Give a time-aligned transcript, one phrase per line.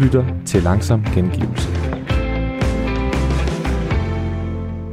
[0.00, 1.68] lytter til Langsom Gengivelse.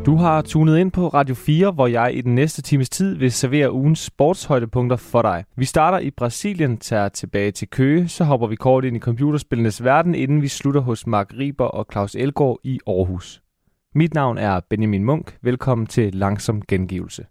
[0.06, 3.32] Du har tunet ind på Radio 4, hvor jeg i den næste times tid vil
[3.32, 5.44] servere ugens sportshøjdepunkter for dig.
[5.58, 9.84] Vi starter i Brasilien, tager tilbage til Køge, så hopper vi kort ind i computerspillenes
[9.84, 13.42] verden, inden vi slutter hos Mark Riber og Claus Elgård i Aarhus.
[13.96, 15.38] Mit navn er Benjamin Munk.
[15.42, 17.26] Velkommen til Langsom Gengivelse.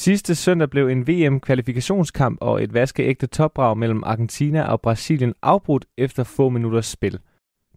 [0.00, 6.24] Sidste søndag blev en VM-kvalifikationskamp og et vaskeægte topbrag mellem Argentina og Brasilien afbrudt efter
[6.24, 7.18] få minutters spil.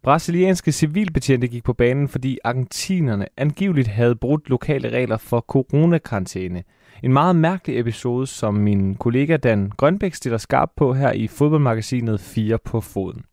[0.04, 6.64] Brasilianske civilbetjente gik på banen, fordi argentinerne angiveligt havde brudt lokale regler for coronakarantæne.
[7.04, 12.20] En meget mærkelig episode, som min kollega Dan Grønbæk stiller skarp på her i fodboldmagasinet
[12.20, 13.24] 4 på foden.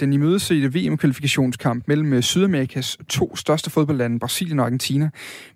[0.00, 5.10] Den imødesete VM-kvalifikationskamp mellem øh, Sydamerikas to største fodboldlande, Brasilien og Argentina,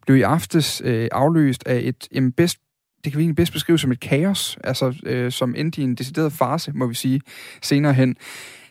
[0.06, 2.58] blev i aftes øh, afløst af et jamen, bedst
[3.04, 5.94] det kan vi egentlig bedst beskrive som et kaos, altså øh, som endte i en
[5.94, 7.20] decideret farse, må vi sige,
[7.62, 8.16] senere hen.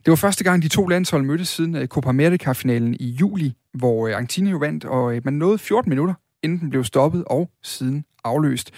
[0.05, 4.07] Det var første gang, de to landshold mødtes siden øh, Copa America-finalen i juli, hvor
[4.07, 7.49] øh, Argentina jo vandt, og øh, man nåede 14 minutter, inden den blev stoppet og
[7.63, 8.71] siden afløst.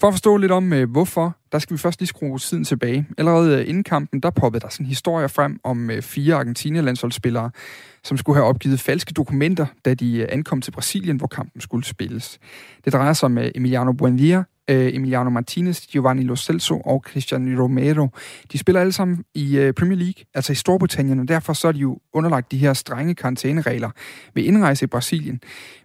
[0.00, 3.06] For at forstå lidt om, hvorfor, der skal vi først lige skrue tiden tilbage.
[3.18, 7.50] Allerede inden kampen, der poppede der sådan en historie frem om fire Argentina-landsholdsspillere,
[8.04, 12.38] som skulle have opgivet falske dokumenter, da de ankom til Brasilien, hvor kampen skulle spilles.
[12.84, 18.08] Det drejer sig om Emiliano Buendia, Øh, Emiliano Martinez, Giovanni Lo Celso og Christian Romero.
[18.52, 21.72] De spiller alle sammen i øh, Premier League, altså i Storbritannien, og derfor så er
[21.72, 23.90] de jo underlagt de her strenge karantæneregler
[24.34, 25.40] ved indrejse i Brasilien.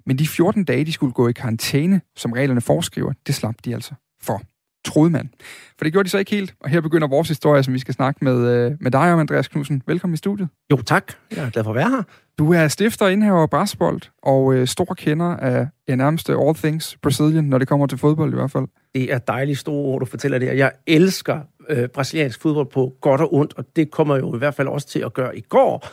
[0.06, 3.74] Men de 14 dage, de skulle gå i karantæne, som reglerne foreskriver, det slap de
[3.74, 4.42] altså for,
[4.86, 5.30] troede man.
[5.78, 7.94] For det gjorde de så ikke helt, og her begynder vores historie, som vi skal
[7.94, 9.82] snakke med, øh, med dig om, Andreas Knudsen.
[9.88, 10.48] Velkommen i studiet.
[10.72, 11.14] Jo, tak.
[11.36, 12.04] Jeg er glad for at være her.
[12.38, 16.98] Du er stifter, indhaver af Brasbold, og øh, stor kender af ja, nærmest all things
[17.02, 18.66] Brazilian, når det kommer til fodbold i hvert fald.
[18.96, 20.58] Det er dejligt store ord, du fortæller det.
[20.58, 21.40] Jeg elsker
[21.70, 24.88] øh, brasiliansk fodbold på godt og ondt, og det kommer jo i hvert fald også
[24.88, 25.88] til at gøre i går,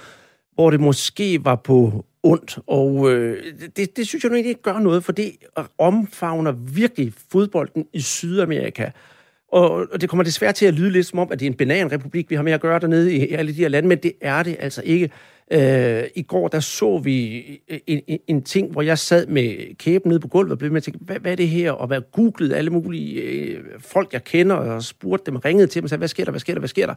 [0.55, 3.45] hvor det måske var på ondt, og øh,
[3.77, 5.33] det, det synes jeg nu egentlig ikke gør noget, for det
[5.79, 8.91] omfavner virkelig fodbolden i Sydamerika.
[9.53, 11.57] Og, og det kommer desværre til at lyde lidt som om, at det er en
[11.57, 14.43] bananrepublik, vi har med at gøre dernede i alle de her lande, men det er
[14.43, 15.11] det altså ikke.
[15.53, 17.39] Øh, I går der så vi
[17.69, 20.71] øh, en, en, en ting, hvor jeg sad med kæben nede på gulvet og blev
[20.73, 21.73] med at tænke, hvad, hvad er det her?
[21.73, 25.85] Og hvad googlede alle mulige øh, folk, jeg kender, og spurgte dem, ringede til dem
[25.85, 26.95] og sagde, hvad sker der, hvad sker der, hvad sker der?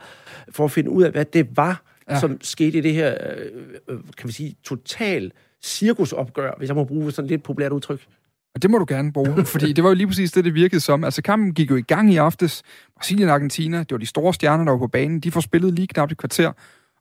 [0.49, 2.19] For at finde ud af, hvad det var, ja.
[2.19, 3.45] som skete i det her, øh,
[3.89, 5.31] øh, kan vi sige, total
[5.63, 8.07] cirkusopgør, hvis jeg må bruge sådan lidt populært udtryk.
[8.55, 10.81] Og det må du gerne bruge, fordi det var jo lige præcis det, det virkede
[10.81, 11.03] som.
[11.03, 12.63] Altså kampen gik jo i gang i aftes.
[12.95, 15.19] Brasilien og Argentina, det var de store stjerner, der var på banen.
[15.19, 16.51] De får spillet lige knap et kvarter.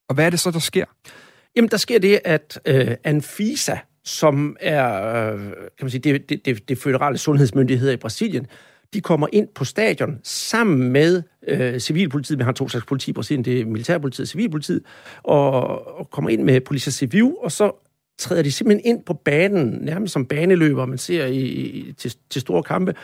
[0.09, 0.85] Og hvad er det så, der sker?
[1.57, 5.53] Jamen, der sker det, at øh, Anfisa, som er øh, kan
[5.83, 8.47] man sige, det, det, det, det føderale sundhedsmyndigheder i Brasilien,
[8.95, 13.15] de kommer ind på stadion sammen med øh, civilpolitiet, vi har to slags politi i
[13.15, 14.83] Brasilien, det er militærpolitiet og civilpolitiet,
[15.23, 15.53] og,
[15.99, 17.73] og kommer ind med Policia Civil, og så
[18.19, 22.41] træder de simpelthen ind på banen, nærmest som baneløber, man ser i, i, til, til
[22.41, 22.95] store kampe,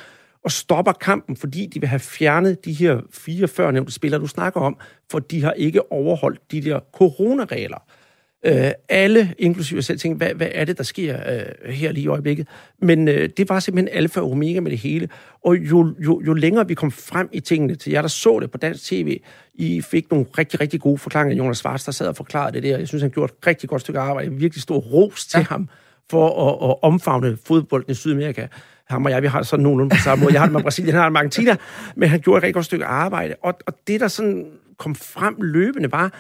[0.45, 4.61] og stopper kampen, fordi de vil have fjernet de her fire førnævnte spillere, du snakker
[4.61, 4.77] om,
[5.11, 7.79] for de har ikke overholdt de der coronaregler.
[8.47, 12.09] Øh, alle, inklusive selv, tænkte, hvad, hvad er det, der sker øh, her lige i
[12.09, 12.49] øjeblikket?
[12.83, 15.09] Men øh, det var simpelthen alfa og omega med det hele.
[15.45, 18.51] Og jo, jo, jo længere vi kom frem i tingene, til jer, der så det
[18.51, 19.21] på dansk tv,
[19.55, 21.37] I fik nogle rigtig, rigtig gode forklaringer.
[21.37, 22.79] Jonas Svarts, der sad og forklarede det der.
[22.79, 24.31] Jeg synes, han gjorde et rigtig godt stykke arbejde.
[24.31, 25.45] En virkelig stor ros til ja.
[25.49, 25.69] ham
[26.11, 28.47] for at, at omfavne fodbolden i Sydamerika.
[28.89, 30.33] Ham og jeg, vi har sådan nogenlunde på samme måde.
[30.33, 31.57] Jeg har det med Brasilien, han har det med Argentina,
[31.97, 33.35] men han gjorde et rigtig godt stykke arbejde.
[33.43, 34.47] Og, og det, der sådan
[34.79, 36.13] kom frem løbende, var,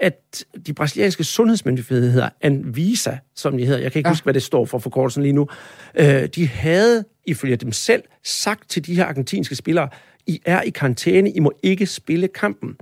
[0.00, 3.80] at de brasilianske sundhedsmyndigheder Anvisa, som de hedder.
[3.80, 4.12] Jeg kan ikke ja.
[4.12, 5.48] huske, hvad det står for forkortelsen lige nu.
[5.94, 9.88] Øh, de havde, ifølge dem selv, sagt til de her argentinske spillere,
[10.26, 12.76] I er i karantæne, I må ikke spille kampen.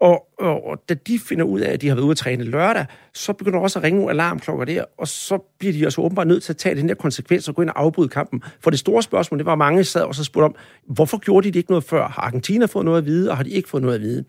[0.00, 2.44] Og, og, og da de finder ud af, at de har været ude at træne
[2.44, 6.00] lørdag, så begynder der også at ringe nogle alarmklokker der, og så bliver de altså
[6.00, 8.42] åbenbart nødt til at tage den der konsekvens og gå ind og afbryde kampen.
[8.60, 10.54] For det store spørgsmål, det var, mange sad og så spurgte om,
[10.86, 12.08] hvorfor gjorde de det ikke noget før?
[12.08, 14.24] Har Argentina fået noget at vide, og har de ikke fået noget at vide?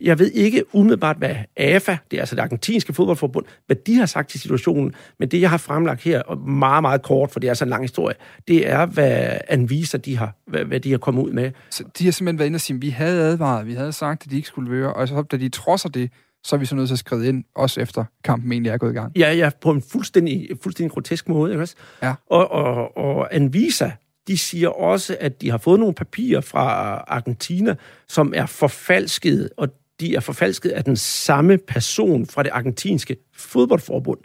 [0.00, 4.06] Jeg ved ikke umiddelbart, hvad AFA, det er altså det argentinske fodboldforbund, hvad de har
[4.06, 7.50] sagt til situationen, men det, jeg har fremlagt her, og meget, meget kort, for det
[7.50, 8.14] er så en lang historie,
[8.48, 11.50] det er, hvad anviser de har, hvad, hvad de har kommet ud med.
[11.70, 14.30] Så de har simpelthen været inde og sige, vi havde advaret, vi havde sagt, at
[14.30, 16.10] de ikke skulle være, og så da de trodser det,
[16.44, 18.90] så er vi så nødt til at skrive ind, også efter kampen egentlig er gået
[18.90, 19.12] i gang.
[19.18, 21.74] Ja, ja, på en fuldstændig, fuldstændig grotesk måde, ikke også?
[22.02, 22.14] Ja.
[22.30, 23.90] Og, og, og Anvisa,
[24.28, 27.74] de siger også, at de har fået nogle papirer fra Argentina,
[28.08, 29.68] som er forfalsket, og
[30.04, 34.18] de er forfalsket af den samme person fra det argentinske fodboldforbund.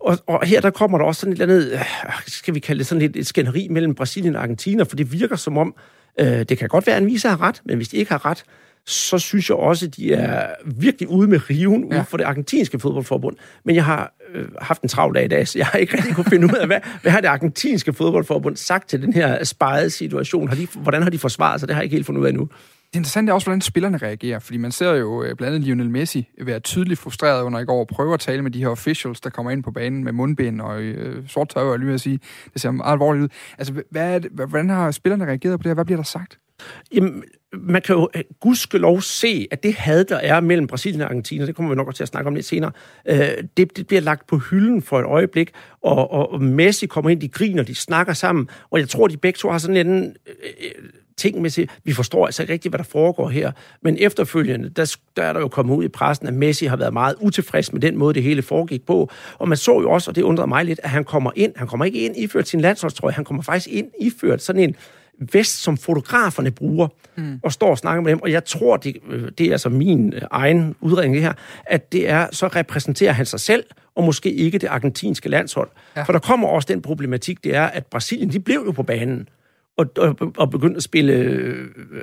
[0.00, 1.80] Og, og her der kommer der også sådan et eller andet, øh,
[2.26, 5.36] skal vi kalde det sådan et, et skænderi mellem Brasilien og Argentina, for det virker
[5.36, 5.74] som om,
[6.20, 8.44] øh, det kan godt være, at Anvisa har ret, men hvis de ikke har ret,
[8.86, 11.98] så synes jeg også, at de er virkelig ude med riven ja.
[11.98, 13.36] ude for det argentinske fodboldforbund.
[13.64, 16.14] Men jeg har øh, haft en travl dag i dag, så jeg har ikke rigtig
[16.14, 19.90] kunne finde ud af, hvad, hvad har det argentinske fodboldforbund sagt til den her spejede
[19.90, 20.48] situation?
[20.48, 21.68] Har de, hvordan har de forsvaret sig?
[21.68, 22.48] Det har jeg ikke helt fundet ud af nu.
[22.92, 25.90] Det interessante er også, hvordan spillerne reagerer, fordi man ser jo øh, blandt andet Lionel
[25.90, 29.20] Messi være tydeligt frustreret under i går og prøve at tale med de her officials,
[29.20, 32.20] der kommer ind på banen med mundbind og øh, sort tøj, og lige at sige,
[32.52, 33.28] det ser meget alvorligt ud.
[33.58, 35.74] Altså, hvad er det, hvordan har spillerne reageret på det her?
[35.74, 36.38] Hvad bliver der sagt?
[36.94, 41.08] Jamen, man kan jo øh, gudskelov se, at det had, der er mellem Brasilien og
[41.08, 42.72] Argentina, det kommer vi nok til at snakke om lidt senere,
[43.08, 43.18] øh,
[43.56, 45.50] det, det bliver lagt på hylden for et øjeblik,
[45.82, 49.16] og, og, og Messi kommer ind, de griner, de snakker sammen, og jeg tror, de
[49.16, 50.34] begge to har sådan en øh,
[50.64, 51.68] øh ting med sig.
[51.84, 55.40] Vi forstår altså ikke rigtigt, hvad der foregår her, men efterfølgende, der, der er der
[55.40, 58.22] jo kommet ud i pressen, at Messi har været meget utilfreds med den måde, det
[58.22, 61.04] hele foregik på, og man så jo også, og det undrede mig lidt, at han
[61.04, 64.62] kommer ind, han kommer ikke ind iført sin landsholdstrøje, han kommer faktisk ind iført sådan
[64.62, 64.76] en
[65.32, 67.40] vest, som fotograferne bruger, mm.
[67.42, 68.22] og står og snakker med dem.
[68.22, 71.32] Og jeg tror, det, øh, det er altså min øh, egen udredning her,
[71.66, 75.68] at det er, så repræsenterer han sig selv, og måske ikke det argentinske landshold.
[75.96, 76.02] Ja.
[76.02, 79.28] For der kommer også den problematik, det er, at Brasilien, de blev jo på banen
[79.78, 81.12] og, og, og begyndte at spille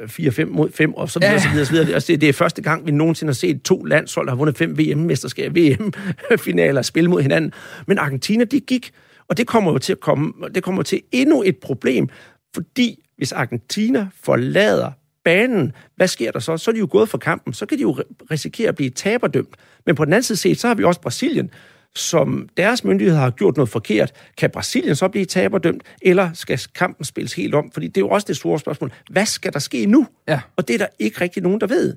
[0.06, 1.40] 4-5 øh, mod 5, og så videre, ja.
[1.40, 1.94] så videre, så videre.
[1.94, 4.58] Altså, det, det er første gang, vi nogensinde har set to landshold, der har vundet
[4.58, 7.54] fem VM-mesterskab, VM-finaler, spille mod hinanden.
[7.88, 8.92] Men Argentina, de gik,
[9.28, 12.10] og det kommer jo til at komme, det kommer til endnu et problem,
[12.54, 14.92] fordi hvis Argentina forlader
[15.24, 16.58] banen, hvad sker der så?
[16.58, 17.98] Så er de jo gået for kampen, så kan de jo
[18.32, 19.56] risikere at blive taberdømt.
[19.86, 21.50] Men på den anden side set, så har vi også Brasilien,
[21.96, 24.12] som deres myndigheder har gjort noget forkert.
[24.38, 27.72] Kan Brasilien så blive taberdømt, eller skal kampen spilles helt om?
[27.72, 28.92] Fordi det er jo også det store spørgsmål.
[29.10, 30.08] Hvad skal der ske nu?
[30.28, 30.40] Ja.
[30.56, 31.96] Og det er der ikke rigtig nogen, der ved.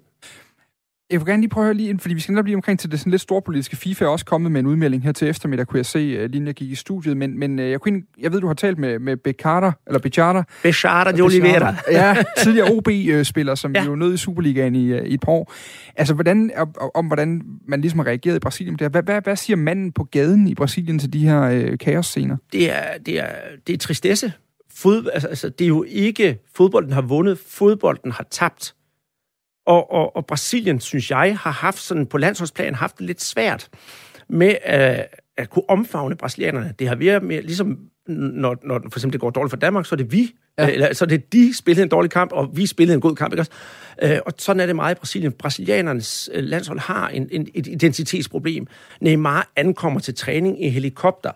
[1.11, 2.91] Jeg vil gerne lige prøve at høre lige, fordi vi skal netop lige omkring til
[2.91, 3.77] det sådan lidt storpolitiske.
[3.77, 6.47] FIFA er også kommet med en udmelding her til eftermiddag, kunne jeg se, uh, lige
[6.47, 7.17] jeg gik i studiet.
[7.17, 10.43] Men, men uh, jeg, kunne, jeg ved, du har talt med, med Becarter, eller Becarter.
[10.63, 11.75] Becarter de Oliveira.
[11.91, 13.85] Ja, tidligere OB-spiller, som ja.
[13.85, 15.53] jo nød i Superligaen i, i et par år.
[15.97, 16.53] Altså, hvordan,
[16.95, 18.89] om, hvordan man ligesom har reageret i Brasilien der.
[18.89, 22.37] Hvad, hvad, hvad siger manden på gaden i Brasilien til de her uh, kaosscener?
[22.53, 23.31] Det er, det er,
[23.67, 24.33] det er tristesse.
[24.75, 28.75] Fod, altså, altså, det er jo ikke, fodbolden har vundet, fodbolden har tabt.
[29.69, 33.69] Og, og, og Brasilien, synes jeg, har haft sådan på landsholdsplan haft det lidt svært
[34.29, 35.07] med at,
[35.37, 36.75] at kunne omfavne brasilianerne.
[36.79, 37.79] Det har været mere, ligesom
[38.09, 40.71] når, når for eksempel det går dårligt for Danmark, så er det vi, ja.
[40.71, 43.33] eller, så er det de spillede en dårlig kamp, og vi spillede en god kamp,
[43.33, 43.53] ikke også?
[44.03, 45.33] Øh, og sådan er det meget i Brasilien.
[45.33, 48.67] Brasilianernes øh, landshold har en, en, et identitetsproblem.
[49.01, 51.31] Neymar ankommer til træning i helikopter.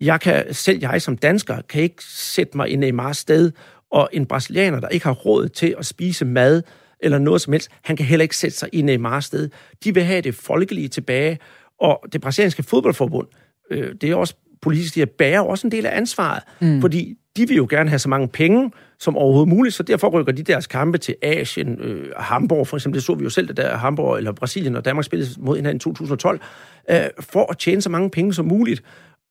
[0.00, 3.52] Jeg kan, selv jeg som dansker, kan ikke sætte mig i Neymars sted,
[3.90, 6.62] og en brasilianer, der ikke har råd til at spise mad,
[7.04, 7.70] eller noget som helst.
[7.82, 9.48] Han kan heller ikke sætte sig i Neymar sted.
[9.84, 11.38] De vil have det folkelige tilbage,
[11.80, 13.26] og det brasilianske fodboldforbund,
[13.70, 16.80] øh, det er også politisk, de bærer også en del af ansvaret, mm.
[16.80, 20.32] fordi de vil jo gerne have så mange penge som overhovedet muligt, så derfor rykker
[20.32, 23.56] de deres kampe til Asien, øh, Hamburg for eksempel, det så vi jo selv, det
[23.56, 26.40] der Hamburg eller Brasilien og Danmark spillede mod hinanden i 2012,
[26.90, 28.82] øh, for at tjene så mange penge som muligt.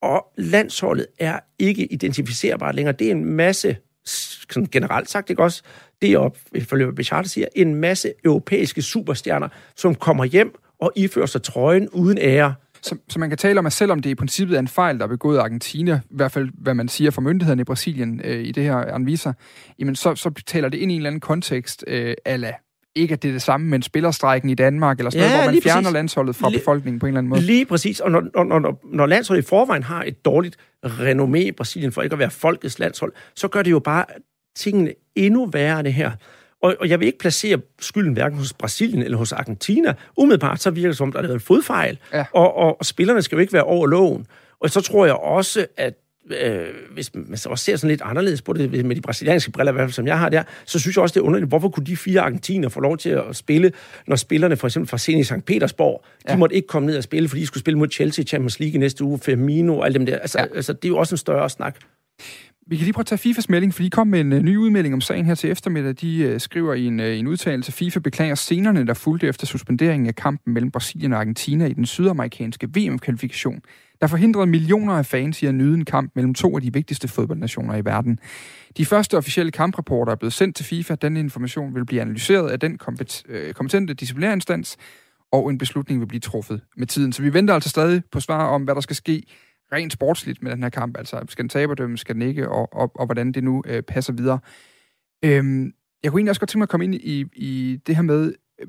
[0.02, 2.96] Og landsholdet er ikke identificerbart længere.
[3.00, 5.64] Det er en masse, sådan generelt sagt, ikke også,
[6.04, 11.44] det er, ifølge Bichard siger, en masse europæiske superstjerner, som kommer hjem og ifører sig
[11.44, 12.54] trøjen uden ære.
[12.82, 15.04] Så, så man kan tale om, at selvom det i princippet er en fejl, der
[15.04, 18.44] er begået af Argentina, i hvert fald hvad man siger fra myndighederne i Brasilien øh,
[18.44, 19.32] i det her Anvisa,
[19.80, 22.54] jamen så, så taler det ind i en eller anden kontekst, øh, ala
[22.96, 25.44] ikke at det er det samme med en spillerstrækken i Danmark, eller sådan ja, noget,
[25.44, 25.94] hvor man fjerner præcis.
[25.94, 27.42] landsholdet fra lige, befolkningen på en eller anden måde.
[27.42, 31.52] Lige præcis, og når, når, når, når landsholdet i forvejen har et dårligt renommé i
[31.52, 34.06] Brasilien, for ikke at være folkets landshold, så gør det jo bare
[34.56, 36.12] tingene endnu værre det her.
[36.62, 39.94] Og, og jeg vil ikke placere skylden hverken hos Brasilien eller hos Argentina.
[40.18, 42.26] Umiddelbart så virker det som, der er en fodfejl, ja.
[42.34, 44.28] og, og, og spillerne skal jo ikke være over loven.
[44.60, 45.94] Og så tror jeg også, at
[46.32, 49.74] øh, hvis man også ser sådan lidt anderledes på det med de brasilianske briller, i
[49.74, 51.86] hvert fald som jeg har der, så synes jeg også, det er underligt, hvorfor kunne
[51.86, 53.72] de fire argentiner få lov til at spille,
[54.08, 55.46] når spillerne for eksempel fra Zenit St.
[55.46, 56.34] Petersborg, ja.
[56.34, 58.76] de måtte ikke komme ned og spille, fordi de skulle spille mod Chelsea Champions League
[58.76, 60.20] i næste uge, Firmino og alle dem der.
[60.20, 60.46] Altså, ja.
[60.56, 61.76] altså det er jo også en større snak.
[62.68, 64.58] Vi kan lige prøve at tage FIFAs melding, for de kom med en uh, ny
[64.58, 65.96] udmelding om sagen her til eftermiddag.
[66.02, 69.48] De uh, skriver i en, uh, en udtalelse, at FIFA beklager scenerne, der fulgte efter
[69.48, 73.62] suspenderingen af kampen mellem Brasilien og Argentina i den sydamerikanske VM-kvalifikation,
[74.02, 77.08] der forhindrede millioner af fans i at nyde en kamp mellem to af de vigtigste
[77.08, 78.20] fodboldnationer i verden.
[78.78, 80.96] De første officielle kamprapporter er blevet sendt til FIFA.
[80.96, 84.78] Den information vil blive analyseret af den kompet- øh, kompetente disciplinærinstans,
[85.32, 87.14] og en beslutning vil blive truffet med tiden.
[87.14, 89.24] Så vi venter altså stadig på svar om, hvad der skal ske
[89.74, 90.98] rent sportsligt med den her kamp.
[90.98, 94.14] Altså, skal den taberdømme, skal den ikke, og, og, og hvordan det nu øh, passer
[94.14, 94.40] videre.
[95.26, 98.04] Øhm, jeg kunne egentlig også godt tænke mig at komme ind i, i det her
[98.04, 98.68] med, øh,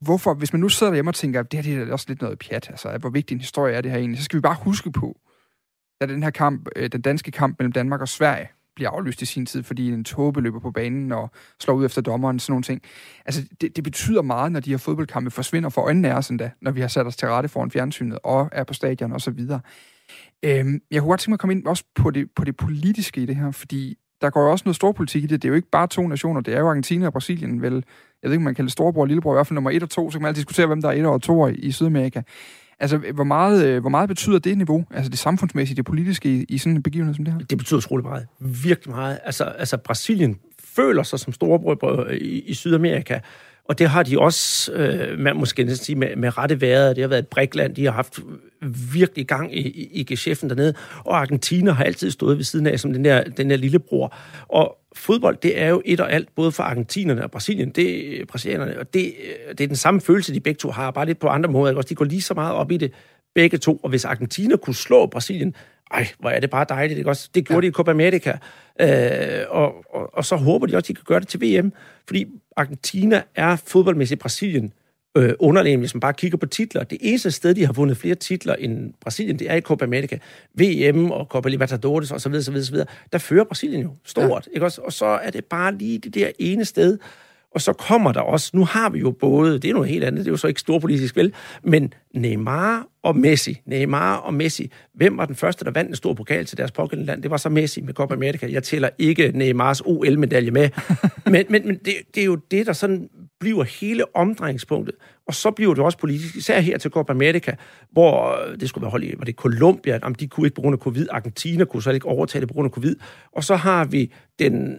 [0.00, 2.22] hvorfor, hvis man nu sidder derhjemme og tænker, at det her det er også lidt
[2.22, 4.56] noget pjat, altså hvor vigtig en historie er det her egentlig, så skal vi bare
[4.64, 5.20] huske på,
[6.00, 9.26] da den her kamp, øh, den danske kamp mellem Danmark og Sverige bliver aflyst i
[9.26, 11.30] sin tid, fordi en tåbe løber på banen og
[11.60, 12.82] slår ud efter dommeren, sådan nogle ting.
[13.26, 16.50] Altså, det, det betyder meget, når de her fodboldkampe forsvinder for øjnene af os endda,
[16.62, 19.30] når vi har sat os til rette foran fjernsynet og er på stadion og så
[19.30, 19.60] videre.
[20.44, 23.22] Øhm, jeg kunne godt tænke mig at komme ind også på det, på det politiske
[23.22, 25.42] i det her, fordi der går jo også noget storpolitik i det.
[25.42, 27.72] Det er jo ikke bare to nationer, det er jo Argentina og Brasilien, vel,
[28.22, 29.90] jeg ved ikke, om man kalder storebror og lillebror, i hvert fald nummer et og
[29.90, 32.22] to, så kan man altid diskutere, hvem der er et og to i Sydamerika.
[32.80, 36.44] Altså, hvor meget, øh, hvor meget betyder det niveau, altså det samfundsmæssige, det politiske i,
[36.48, 37.40] i sådan en begivenhed som det her?
[37.40, 38.26] Det betyder utrolig meget.
[38.40, 39.18] Virkelig meget.
[39.24, 43.18] Altså, altså Brasilien føler sig som storebror øh, i, i Sydamerika,
[43.68, 46.96] og det har de også, øh, man måske næsten sige, med, med rette været.
[46.96, 47.74] Det har været et brikland.
[47.74, 48.18] De har haft
[48.92, 50.74] virkelig gang i, i, i geschæften dernede.
[51.04, 54.14] Og Argentina har altid stået ved siden af som den der, den der lillebror.
[54.48, 58.78] Og fodbold, det er jo et og alt, både for argentinerne og Brasilien, det, brasilianerne,
[58.78, 59.14] og det,
[59.48, 61.70] det er den samme følelse, de begge to har, bare lidt på andre måder.
[61.70, 61.82] Ikke?
[61.82, 62.92] De går lige så meget op i det,
[63.34, 63.76] begge to.
[63.76, 65.54] Og hvis Argentina kunne slå Brasilien,
[65.90, 67.28] ej, hvor er det bare dejligt, ikke også?
[67.34, 67.60] Det gjorde ja.
[67.60, 68.38] de i Copa America.
[68.80, 71.72] Øh, og, og, og så håber de også, at de kan gøre det til VM,
[72.06, 72.26] fordi
[72.56, 76.84] Argentina er fodboldmæssigt Brasilien øh, underlegen, hvis man bare kigger på titler.
[76.84, 80.18] Det eneste sted, de har vundet flere titler end Brasilien, det er i Copa America.
[80.54, 82.86] VM og Copa Libertadores osv., så videre.
[83.12, 84.54] Der fører Brasilien jo stort, ja.
[84.54, 84.80] ikke også?
[84.80, 86.98] Og så er det bare lige det der ene sted,
[87.54, 90.18] og så kommer der også, nu har vi jo både, det er noget helt andet,
[90.18, 93.60] det er jo så ikke storpolitisk vel, men Neymar og Messi.
[93.66, 94.70] Neymar og Messi.
[94.94, 97.22] Hvem var den første, der vandt en stor pokal til deres pågældende land?
[97.22, 98.52] Det var så Messi med Copa America.
[98.52, 100.68] Jeg tæller ikke Neymars OL-medalje med.
[101.26, 103.08] Men, men, men det, det er jo det, der sådan
[103.40, 104.94] bliver hele omdrejningspunktet.
[105.26, 107.54] Og så bliver det også politisk, især her til Copa America,
[107.90, 110.74] hvor det skulle være holdt i, var det Colombia, om de kunne ikke på grund
[110.74, 112.96] af covid, Argentina kunne så ikke overtage det på grund af covid.
[113.32, 114.78] Og så har vi den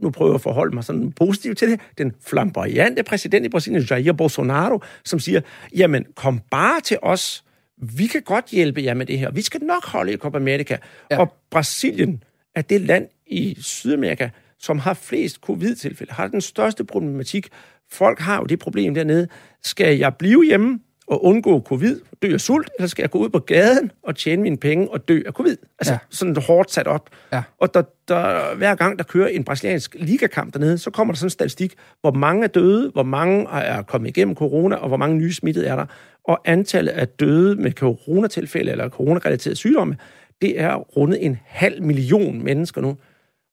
[0.00, 3.82] nu prøver jeg at forholde mig sådan positivt til det, den flamboyante præsident i Brasilien,
[3.82, 5.40] Jair Bolsonaro, som siger,
[5.76, 7.44] jamen kom bare til os,
[7.76, 10.76] vi kan godt hjælpe jer med det her, vi skal nok holde i Copa America.
[11.10, 11.18] Ja.
[11.18, 12.22] Og Brasilien
[12.54, 14.28] er det land i Sydamerika,
[14.58, 17.48] som har flest covid-tilfælde, har den største problematik.
[17.92, 19.28] Folk har jo det problem dernede.
[19.62, 20.80] Skal jeg blive hjemme,
[21.10, 24.42] at undgå covid, dø af sult, eller skal jeg gå ud på gaden og tjene
[24.42, 25.56] mine penge og dø af covid?
[25.78, 25.98] Altså ja.
[26.10, 27.10] sådan hårdt sat op.
[27.32, 27.42] Ja.
[27.58, 31.26] Og der, der, hver gang der kører en brasiliansk ligakamp dernede, så kommer der sådan
[31.26, 35.16] en statistik, hvor mange er døde, hvor mange er kommet igennem corona, og hvor mange
[35.16, 35.86] nye smittede er der.
[36.24, 39.96] Og antallet af døde med coronatilfælde eller coronarelaterede sygdomme,
[40.42, 42.96] det er rundet en halv million mennesker nu.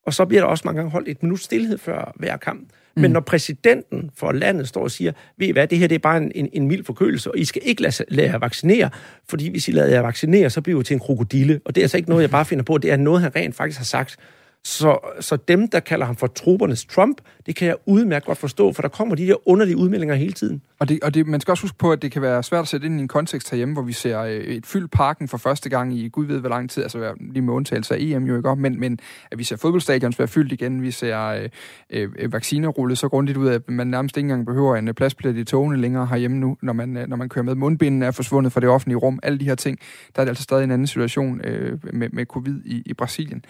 [0.05, 2.69] Og så bliver der også mange gange holdt et minut stillhed før hver kamp.
[2.95, 3.01] Mm.
[3.01, 5.99] Men når præsidenten for landet står og siger, ved I hvad, det her det er
[5.99, 8.89] bare en, en, en mild forkølelse, og I skal ikke lade, lade jer vaccinere,
[9.29, 11.61] fordi hvis I lader jer vaccinere, så bliver I til en krokodille.
[11.65, 13.55] Og det er altså ikke noget, jeg bare finder på, det er noget, han rent
[13.55, 14.17] faktisk har sagt.
[14.65, 18.73] Så, så dem, der kalder ham for troppernes Trump, det kan jeg udmærket godt forstå,
[18.73, 20.61] for der kommer de der underlige udmeldinger hele tiden.
[20.79, 22.67] Og, det, og det, man skal også huske på, at det kan være svært at
[22.67, 25.69] sætte ind i en kontekst herhjemme, hvor vi ser øh, et fyldt parken for første
[25.69, 28.35] gang i gud ved hvor lang tid, altså øh, lige med undtagelse af EM jo
[28.35, 28.99] ikke op, men, men
[29.31, 31.49] at vi ser fodboldstadions være fyldt igen, vi ser øh,
[31.89, 35.37] øh, øh vacciner rullet så grundigt ud, at man nærmest ikke engang behøver en pladsbillet
[35.37, 37.55] i togene længere herhjemme nu, når man, når man kører med.
[37.55, 39.79] Mundbinden er forsvundet fra det offentlige rum, alle de her ting.
[40.15, 43.45] Der er det altså stadig en anden situation øh, med, med covid i, i Brasilien.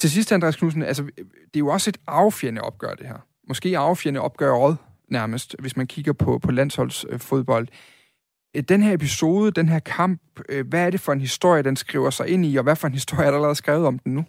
[0.00, 3.26] Til sidst, Andreas Knudsen, altså, det er jo også et affjende opgør, det her.
[3.48, 4.76] Måske affjende opgøret
[5.08, 7.68] nærmest, hvis man kigger på, på landsholdsfodbold.
[8.56, 11.76] Øh, den her episode, den her kamp, øh, hvad er det for en historie, den
[11.76, 14.14] skriver sig ind i, og hvad for en historie er der allerede skrevet om den
[14.14, 14.24] nu?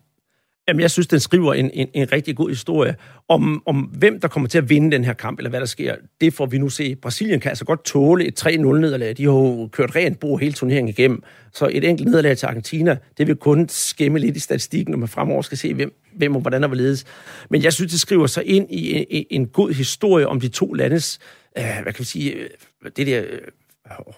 [0.71, 2.95] Jamen, jeg synes, den skriver en, en, en rigtig god historie
[3.27, 5.95] om, om, hvem der kommer til at vinde den her kamp, eller hvad der sker.
[6.21, 6.95] Det får vi nu se.
[6.95, 9.17] Brasilien kan altså godt tåle et 3-0-nederlag.
[9.17, 11.23] De har jo kørt rent bro hele turneringen igennem.
[11.53, 15.07] Så et enkelt nederlag til Argentina, det vil kun skæmme lidt i statistikken, når man
[15.07, 17.05] fremover skal se, hvem, hvem og hvordan der vil ledes.
[17.49, 20.47] Men jeg synes, det skriver sig ind i en, en, en god historie om de
[20.47, 21.19] to landes,
[21.57, 22.49] øh, hvad kan vi sige, øh,
[22.95, 23.39] det der øh,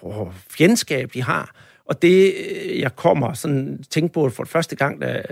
[0.04, 1.54] øh, øh, fjendskab, de har
[1.86, 5.22] og det, øh, jeg kommer sådan tænke på for første gang, da,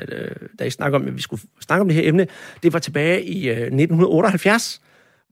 [0.58, 2.26] da I snakker om, at vi skulle snakke om det her emne,
[2.62, 4.80] det var tilbage i øh, 1978,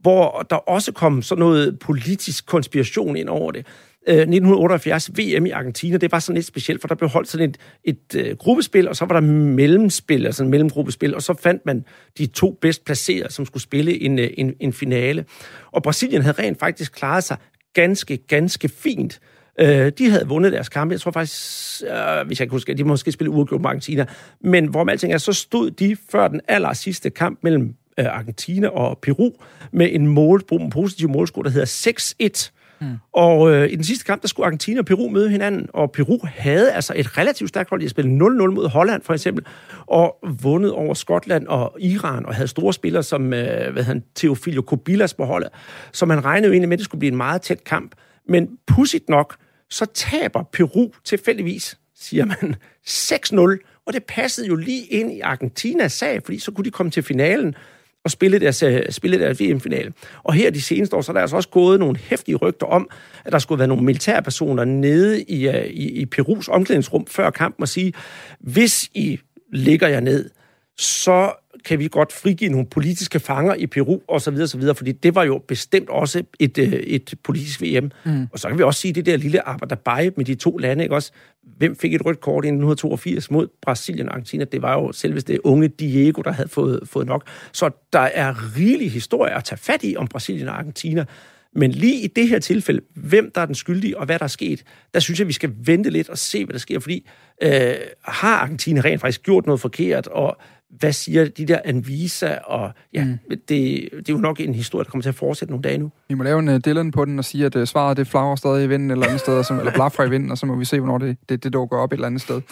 [0.00, 3.66] hvor der også kom sådan noget politisk konspiration ind over det.
[4.08, 7.54] Øh, 1978 VM i Argentina, det var sådan lidt specielt, for der blev holdt sådan
[7.84, 11.84] et, et gruppespil, og så var der mellemspil, altså en mellemgruppespil, og så fandt man
[12.18, 15.24] de to bedst placerede, som skulle spille en, en, en finale.
[15.72, 17.36] Og Brasilien havde rent faktisk klaret sig
[17.74, 19.20] ganske, ganske fint.
[19.60, 20.92] Øh, de havde vundet deres kampe.
[20.92, 24.06] Jeg tror faktisk, øh, hvis jeg kan huske, de måske spille uafgjort med Argentina.
[24.40, 28.06] Men hvor man alting er, så stod de før den aller sidste kamp mellem øh,
[28.06, 29.30] Argentina og Peru
[29.72, 32.50] med en, mål, en positiv målscore, der hedder 6-1.
[32.80, 32.96] Mm.
[33.12, 36.18] Og øh, i den sidste kamp, der skulle Argentina og Peru møde hinanden, og Peru
[36.24, 37.80] havde altså et relativt stærkt hold.
[37.80, 38.14] De spillet 0-0
[38.46, 39.46] mod Holland, for eksempel,
[39.86, 44.62] og vundet over Skotland og Iran, og havde store spillere som øh, hvad han, Teofilio
[44.62, 45.48] Kobilas på holdet.
[45.92, 47.94] Så man regnede jo egentlig med, at det skulle blive en meget tæt kamp.
[48.28, 49.36] Men pudsigt nok,
[49.70, 52.56] så taber Peru tilfældigvis, siger man,
[52.88, 56.90] 6-0, Og det passede jo lige ind i Argentinas sag, fordi så kunne de komme
[56.90, 57.54] til finalen
[58.04, 59.92] og spille deres, øh, spille deres VM-finale.
[60.22, 62.90] Og her de seneste år, så er der altså også gået nogle hæftige rygter om,
[63.24, 67.62] at der skulle være nogle militærpersoner nede i, øh, i, i Perus omklædningsrum før kampen
[67.62, 67.92] og sige,
[68.40, 69.20] hvis I
[69.52, 70.30] ligger jer ned,
[70.78, 71.32] så
[71.64, 74.92] kan vi godt frigive nogle politiske fanger i Peru og så videre, så videre, fordi
[74.92, 77.90] det var jo bestemt også et, øh, et politisk VM.
[78.04, 78.26] Mm.
[78.32, 80.94] Og så kan vi også sige, det der lille arbejderbej med de to lande, ikke
[80.94, 81.12] også?
[81.56, 84.44] Hvem fik et rødt kort i 1982 mod Brasilien og Argentina?
[84.44, 87.26] Det var jo selvest det unge Diego, der havde fået, fået nok.
[87.52, 91.04] Så der er rigelig historie at tage fat i om Brasilien og Argentina.
[91.54, 94.28] Men lige i det her tilfælde, hvem der er den skyldige, og hvad der er
[94.28, 94.64] sket,
[94.94, 97.08] der synes jeg, vi skal vente lidt og se, hvad der sker, fordi
[97.42, 100.36] øh, har Argentina rent faktisk gjort noget forkert, og
[100.78, 103.18] hvad siger de der Anvisa, og ja, mm.
[103.30, 105.90] det, det er jo nok en historie, der kommer til at fortsætte nogle dage nu.
[106.08, 108.36] Vi må lave en uh, Dylan på den og sige, at uh, svaret det flagrer
[108.36, 110.54] stadig i vinden eller andet sted, og så, eller blaffer i vinden, og så må
[110.54, 112.36] vi se, hvornår det, det, det dukker op et eller andet sted.
[112.36, 112.42] Uh,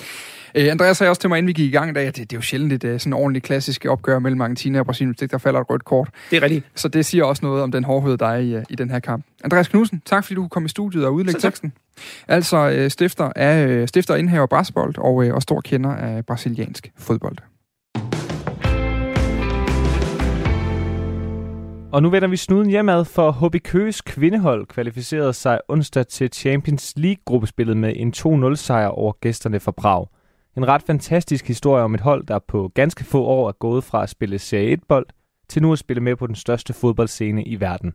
[0.55, 2.37] Andreas sagde også til mig, inden vi gik i gang i dag, at det, det
[2.37, 5.39] er jo sjældent et uh, sådan ordentligt klassisk opgør mellem Argentina og Brasilien, hvis der
[5.39, 6.09] falder et rødt kort.
[6.31, 6.65] Det er rigtigt.
[6.75, 8.99] Så det siger også noget om den hårdhed, der er i, uh, i den her
[8.99, 9.25] kamp.
[9.45, 11.73] Andreas Knudsen, tak fordi du kom i studiet og udlægge teksten.
[12.29, 16.93] Altså uh, stifter, af, uh, stifter indhaver Brasbold og, uh, og stor kender af brasiliansk
[16.97, 17.37] fodbold.
[21.92, 26.92] Og nu vender vi snuden hjemad, for HB Køges kvindehold kvalificerede sig onsdag til Champions
[26.97, 30.07] League-gruppespillet med en 2-0-sejr over gæsterne fra Prag.
[30.57, 34.02] En ret fantastisk historie om et hold, der på ganske få år er gået fra
[34.02, 35.07] at spille Serie 1-bold
[35.49, 37.92] til nu at spille med på den største fodboldscene i verden.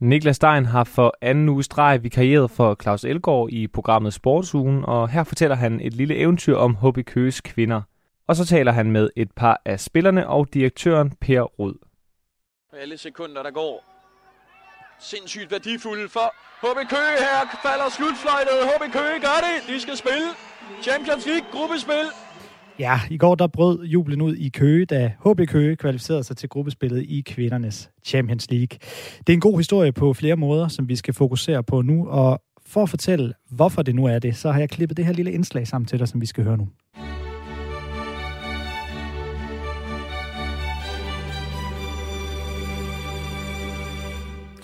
[0.00, 5.08] Niklas Stein har for anden uge streg vikarieret for Claus Elgaard i programmet Sportsugen, og
[5.08, 7.82] her fortæller han et lille eventyr om HB Køges kvinder.
[8.26, 11.87] Og så taler han med et par af spillerne og direktøren Per Rud.
[12.72, 13.84] Alle sekunder, der går.
[15.00, 17.58] Sindssygt værdifulde for HB Køge her.
[17.62, 18.58] Falder slutfløjtet.
[18.70, 19.74] HB Køge gør det.
[19.74, 20.28] De skal spille
[20.82, 22.06] Champions League gruppespil.
[22.78, 26.48] Ja, i går der brød jublen ud i Køge, da HB Køge kvalificerede sig til
[26.48, 28.78] gruppespillet i kvindernes Champions League.
[29.18, 32.42] Det er en god historie på flere måder, som vi skal fokusere på nu, og
[32.66, 35.32] for at fortælle, hvorfor det nu er det, så har jeg klippet det her lille
[35.32, 36.68] indslag sammen til dig, som vi skal høre nu.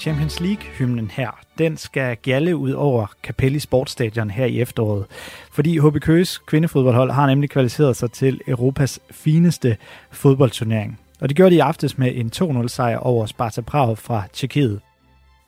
[0.05, 5.07] Champions League-hymnen her, den skal gjalle ud over Capelli Sportstadion her i efteråret.
[5.53, 9.77] Fordi HB Køges kvindefodboldhold har nemlig kvalificeret sig til Europas fineste
[10.11, 11.01] fodboldturnering.
[11.21, 14.81] Og det gjorde de i aftes med en 2-0 sejr over Sparta Prag fra Tjekkiet.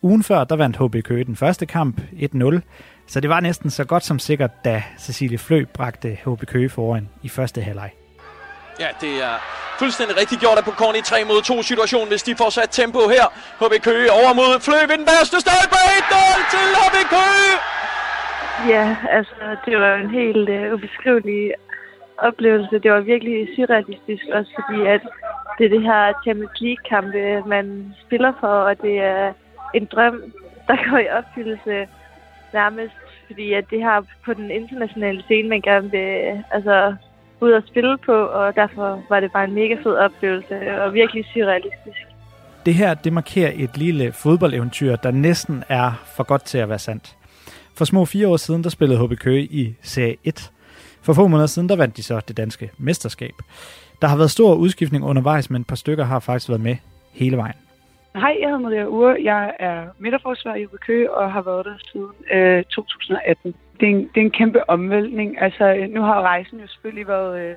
[0.01, 2.59] Ugen før, der vandt HB Køge den første kamp 1-0,
[3.07, 7.09] så det var næsten så godt som sikkert, da Cecilie Flø bragte HB Køge foran
[7.23, 7.91] i første halvleg.
[8.83, 9.35] Ja, det er
[9.81, 12.69] fuldstændig rigtigt gjort af på Korn i 3 mod 2 situation, hvis de får sat
[12.79, 13.25] tempo her.
[13.61, 15.77] HB Køge over mod Flø ved den værste stolpe.
[15.99, 17.53] 1-0 til HB Køge!
[18.73, 18.85] Ja,
[19.17, 21.53] altså det var en helt øh, ubeskrivelig
[22.17, 22.79] oplevelse.
[22.83, 25.01] Det var virkelig surrealistisk også, fordi at
[25.57, 29.33] det er det her Champions League-kampe, man spiller for, og det er
[29.73, 30.33] en drøm,
[30.67, 31.87] der går i opfyldelse
[32.53, 32.95] nærmest,
[33.27, 36.95] fordi at det her på den internationale scene, man gerne vil øh, altså,
[37.41, 41.25] ud at spille på, og derfor var det bare en mega fed oplevelse, og virkelig
[41.33, 41.97] surrealistisk.
[42.65, 46.79] Det her, det markerer et lille fodboldeventyr, der næsten er for godt til at være
[46.79, 47.15] sandt.
[47.77, 50.51] For små fire år siden, der spillede HB Køge i Serie 1.
[51.01, 53.33] For få måneder siden, der vandt de så det danske mesterskab.
[54.01, 56.75] Der har været stor udskiftning undervejs, men et par stykker har faktisk været med
[57.11, 57.55] hele vejen.
[58.15, 59.17] Hej, jeg hedder Maria Ure.
[59.23, 63.91] Jeg er midterforsvar i HB Køge og har været der siden øh, 2018 det, er
[63.91, 65.41] en, det er en kæmpe omvæltning.
[65.41, 67.55] Altså, nu har rejsen jo selvfølgelig været, øh,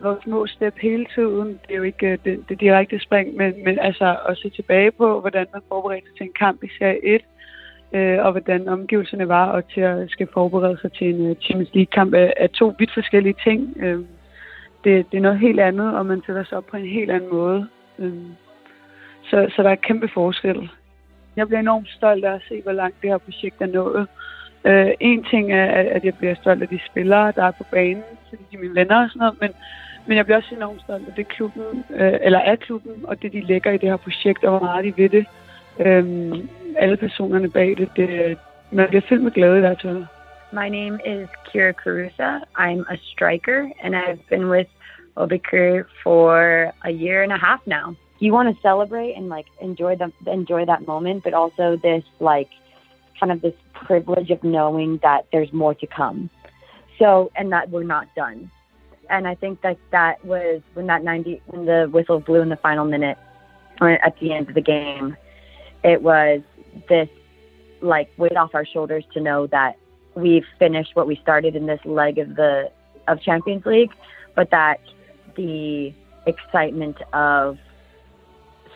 [0.00, 1.48] været små step hele tiden.
[1.48, 4.90] Det er jo ikke øh, det, det direkte spring, men, men altså at se tilbage
[4.90, 7.22] på, hvordan man forberedte sig til en kamp i Serie 1,
[7.92, 11.74] øh, og hvordan omgivelserne var, og til at skal forberede sig til en øh, Champions
[11.74, 13.76] League-kamp, er, er to vidt forskellige ting.
[13.76, 14.00] Øh,
[14.84, 17.30] det, det er noget helt andet, og man sætter sig op på en helt anden
[17.30, 17.68] måde.
[17.98, 18.12] Øh,
[19.22, 20.70] så, så der er kæmpe forskel.
[21.36, 24.08] Jeg bliver enormt stolt af at se, hvor langt det her projekt er nået.
[24.64, 28.02] Øh, en ting er, at jeg bliver stolt af de spillere, der er på banen,
[28.28, 29.50] fordi de er mine venner og sådan noget, men,
[30.06, 33.32] men jeg bliver også enormt stolt af det klubben, øh, eller af klubben, og det
[33.32, 35.26] de lægger i det her projekt, og hvor meget de ved det.
[35.78, 36.34] Øh,
[36.76, 38.38] alle personerne bag det, det,
[38.70, 40.04] man bliver fyldt med glæde i hvert fald.
[40.52, 42.40] My name is Kira Carusa.
[42.58, 44.70] I'm a striker, and I've been with
[45.16, 47.94] Obikir for a year and a half now.
[48.20, 52.50] You want to celebrate and like enjoy the enjoy that moment, but also this like
[53.20, 56.30] kind of this privilege of knowing that there's more to come.
[56.98, 58.50] So, and that we're not done.
[59.08, 62.56] And I think that that was when that 90, when the whistle blew in the
[62.56, 63.18] final minute
[63.80, 65.16] uh, at the end of the game,
[65.82, 66.40] it was
[66.88, 67.08] this
[67.80, 69.76] like weight off our shoulders to know that
[70.14, 72.70] we've finished what we started in this leg of the
[73.08, 73.90] of Champions League,
[74.36, 74.80] but that
[75.36, 75.92] the
[76.26, 77.58] excitement of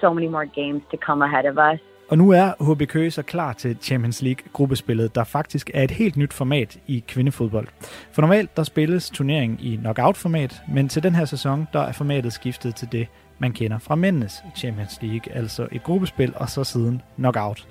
[0.00, 1.78] so many more games to come ahead of us
[2.14, 6.16] Og nu er HB Køge så klar til Champions League-gruppespillet, der faktisk er et helt
[6.16, 7.68] nyt format i kvindefodbold.
[8.12, 12.32] For normalt der spilles turneringen i knockout-format, men til den her sæson der er formatet
[12.32, 17.02] skiftet til det, man kender fra mændenes Champions League, altså et gruppespil og så siden
[17.16, 17.66] knockout.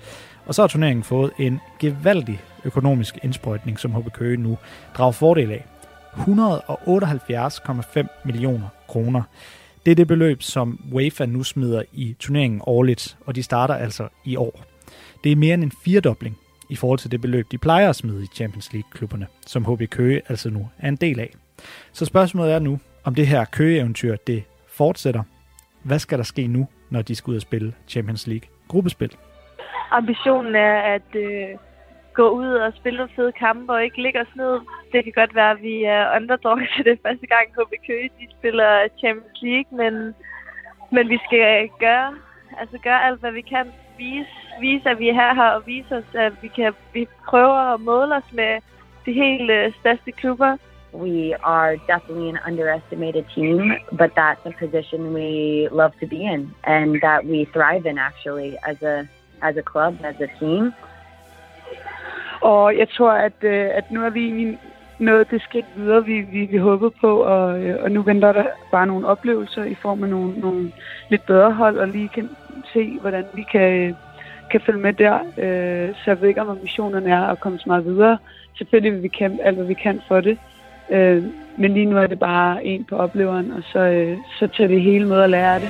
[0.46, 4.58] Og så har turneringen fået en gevaldig økonomisk indsprøjtning, som HB Køge nu
[4.96, 5.66] drager fordel af.
[6.16, 9.22] 178,5 millioner kroner.
[9.86, 14.08] Det er det beløb, som UEFA nu smider i turneringen årligt, og de starter altså
[14.24, 14.64] i år.
[15.24, 16.38] Det er mere end en firedobling
[16.70, 20.22] i forhold til det beløb, de plejer at smide i Champions League-klubberne, som HB Køge
[20.28, 21.30] altså nu er en del af.
[21.92, 25.22] Så spørgsmålet er nu, om det her Køge-eventyr det fortsætter.
[25.82, 29.16] Hvad skal der ske nu, når de skal ud og spille Champions League-gruppespil?
[29.90, 31.48] Ambitionen er at øh,
[32.14, 34.60] gå ud og spille nogle fede kampe og ikke ligge os ned.
[34.92, 38.26] Det kan godt være, at vi er underdog til det første gang, HB Køge de
[38.38, 40.14] spiller Champions League, men,
[40.92, 42.14] men vi skal gøre,
[42.60, 43.66] altså gøre alt, hvad vi kan.
[43.98, 47.74] Vise, vise, at vi er her, her og vise os, at vi, kan, vi prøver
[47.74, 48.60] at måle os med
[49.06, 50.56] de helt øh, største klubber.
[50.94, 56.54] we are definitely an underestimated team, but that's a position we love to be in
[56.64, 59.08] and that we thrive in actually as a
[59.42, 60.72] as a club, as a team.
[62.44, 64.58] Og jeg tror, at, øh, at nu er vi egentlig
[64.98, 68.44] nået det skridt videre, vi, vi, vi håbede på, og, øh, og nu venter der
[68.70, 70.72] bare nogle oplevelser i form af nogle, nogle
[71.08, 72.28] lidt bedre hold, og lige kan
[72.72, 73.96] se, hvordan vi kan,
[74.50, 75.18] kan følge med der.
[75.38, 78.18] Øh, så jeg ved ikke, om missionen er at komme så meget videre.
[78.58, 80.38] Selvfølgelig vil vi kæmpe alt, hvad vi kan for det.
[80.90, 81.24] Øh,
[81.56, 84.82] men lige nu er det bare en på opleveren, og så, øh, så tager det
[84.82, 85.68] hele med at lære det.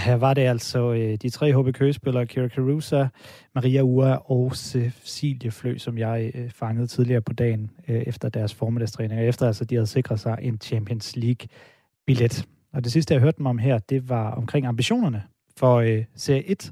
[0.00, 3.06] Ja, her var det altså øh, de tre HB Køge-spillere, Kira Carusa,
[3.54, 8.54] Maria Ua og Cecilie Flø, som jeg øh, fangede tidligere på dagen øh, efter deres
[8.54, 12.46] formiddagstræning, og efter altså de havde sikret sig en Champions League-billet.
[12.72, 15.22] Og det sidste, jeg hørte dem om her, det var omkring ambitionerne
[15.56, 16.70] for øh, Serie 1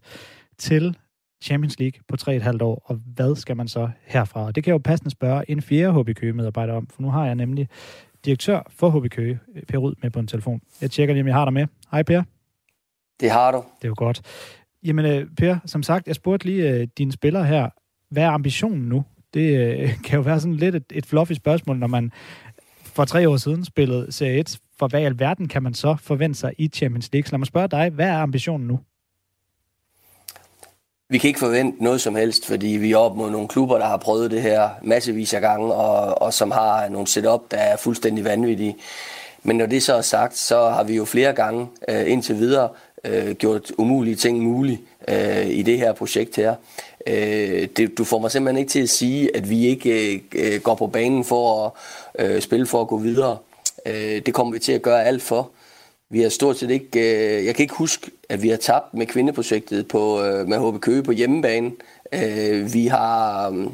[0.59, 0.97] til
[1.43, 4.45] Champions League på 3,5 år, og hvad skal man så herfra?
[4.45, 7.27] Og det kan jeg jo passende spørge en fjerde HB Køge-medarbejder om, for nu har
[7.27, 7.69] jeg nemlig
[8.25, 10.61] direktør for HB Køge, øh, Per Rud, med på en telefon.
[10.81, 11.67] Jeg tjekker lige, om jeg har dig med.
[11.91, 12.38] Hej Per.
[13.21, 13.59] Det har du.
[13.59, 14.23] Det er jo godt.
[14.85, 17.69] Jamen øh, Per, som sagt, jeg spurgte lige øh, dine spillere her,
[18.11, 19.05] hvad er ambitionen nu?
[19.35, 22.13] Det øh, kan jo være sådan lidt et, et fluffy spørgsmål, når man
[22.85, 24.59] for tre år siden spillede Serie 1.
[24.79, 27.27] For hvad i alverden kan man så forvente sig i Champions League?
[27.27, 28.81] Så lad mig spørge dig, hvad er ambitionen nu?
[31.11, 33.87] Vi kan ikke forvente noget som helst, fordi vi er op mod nogle klubber, der
[33.87, 37.77] har prøvet det her massevis af gange, og, og som har nogle setup, der er
[37.77, 38.77] fuldstændig vanvittige.
[39.43, 42.69] Men når det så er sagt, så har vi jo flere gange øh, indtil videre
[43.05, 46.55] øh, gjort umulige ting mulige øh, i det her projekt her.
[47.07, 50.75] Øh, det, du får mig simpelthen ikke til at sige, at vi ikke øh, går
[50.75, 51.75] på banen for
[52.19, 53.39] at øh, spille for at gå videre.
[53.87, 55.51] Øh, det kommer vi til at gøre alt for.
[56.11, 59.07] Vi har stort set ikke, øh, jeg kan ikke huske, at vi har tabt med
[59.07, 61.73] kvindeprojektet på, øh, med HB Køge på hjemmebane.
[62.13, 63.67] Øh, vi har øh,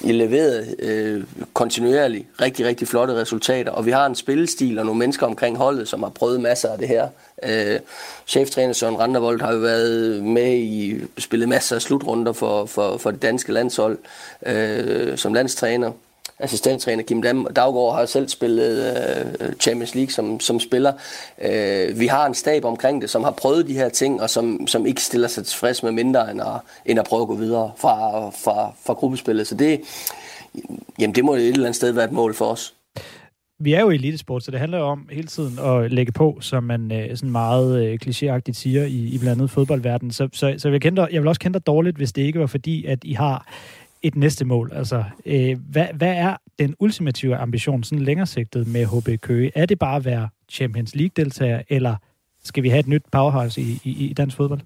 [0.00, 5.26] leveret øh, kontinuerligt rigtig, rigtig flotte resultater, og vi har en spillestil og nogle mennesker
[5.26, 7.08] omkring holdet, som har prøvet masser af det her.
[7.42, 7.80] Øh,
[8.26, 13.10] cheftræner Søren Randervold har jo været med i spillet masser af slutrunder for, for, for
[13.10, 13.98] det danske landshold
[14.46, 15.92] øh, som landstræner
[16.40, 20.92] assistenttræner Kim Daggaard har selv spillet øh, øh, Champions League som, som spiller.
[21.42, 24.66] Øh, vi har en stab omkring det, som har prøvet de her ting, og som,
[24.66, 27.72] som ikke stiller sig tilfreds med mindre end at, end at prøve at gå videre
[27.76, 29.46] fra, fra, fra gruppespillet.
[29.46, 29.80] Så det,
[30.98, 32.74] jamen det må et eller andet sted være et mål for os
[33.60, 36.38] vi er jo i elitesport, så det handler jo om hele tiden at lægge på,
[36.40, 40.12] som man øh, sådan meget øh, klichéagtigt siger i, i blandt andet fodboldverdenen.
[40.12, 42.46] Så, så, så jeg, kender, jeg vil også kende dig dårligt, hvis det ikke var
[42.46, 43.46] fordi, at I har
[44.02, 44.70] et næste mål?
[44.74, 49.52] Altså, øh, hvad, hvad er den ultimative ambition, sådan længere sigtet med HB Køge?
[49.54, 51.96] Er det bare at være Champions League-deltager, eller
[52.44, 54.60] skal vi have et nyt powerhouse i, i, i dansk fodbold?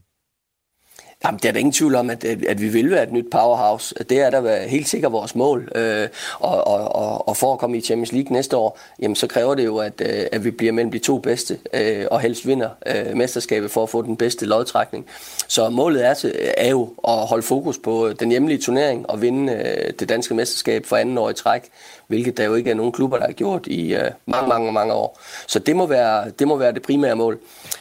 [1.25, 3.95] Jamen, det er der ingen tvivl om, at, at vi vil være et nyt powerhouse.
[3.95, 5.73] Det er der helt sikkert vores mål.
[5.75, 6.09] Øh,
[6.39, 9.55] og, og, og, og for at komme i Champions League næste år, jamen, så kræver
[9.55, 12.69] det jo, at, øh, at vi bliver mellem de to bedste, øh, og helst vinder
[12.87, 15.07] øh, mesterskabet for at få den bedste lodtrækning.
[15.49, 16.25] Så målet er,
[16.57, 20.35] er jo at holde fokus på øh, den hjemlige turnering og vinde øh, det danske
[20.35, 21.71] mesterskab for anden år i træk
[22.07, 24.95] hvilket der jo ikke er nogen klubber, der har gjort i øh, mange, mange, mange
[24.95, 25.21] år.
[25.47, 27.39] Så det må, være, det må være det primære mål.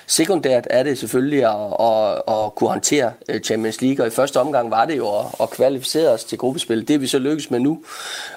[0.08, 4.40] Sekundært er det selvfølgelig at, at, at kunne håndtere øh, Champions League, og i første
[4.40, 6.88] omgang var det jo at, at kvalificere os til gruppespil.
[6.88, 7.84] Det er vi så lykkes med nu,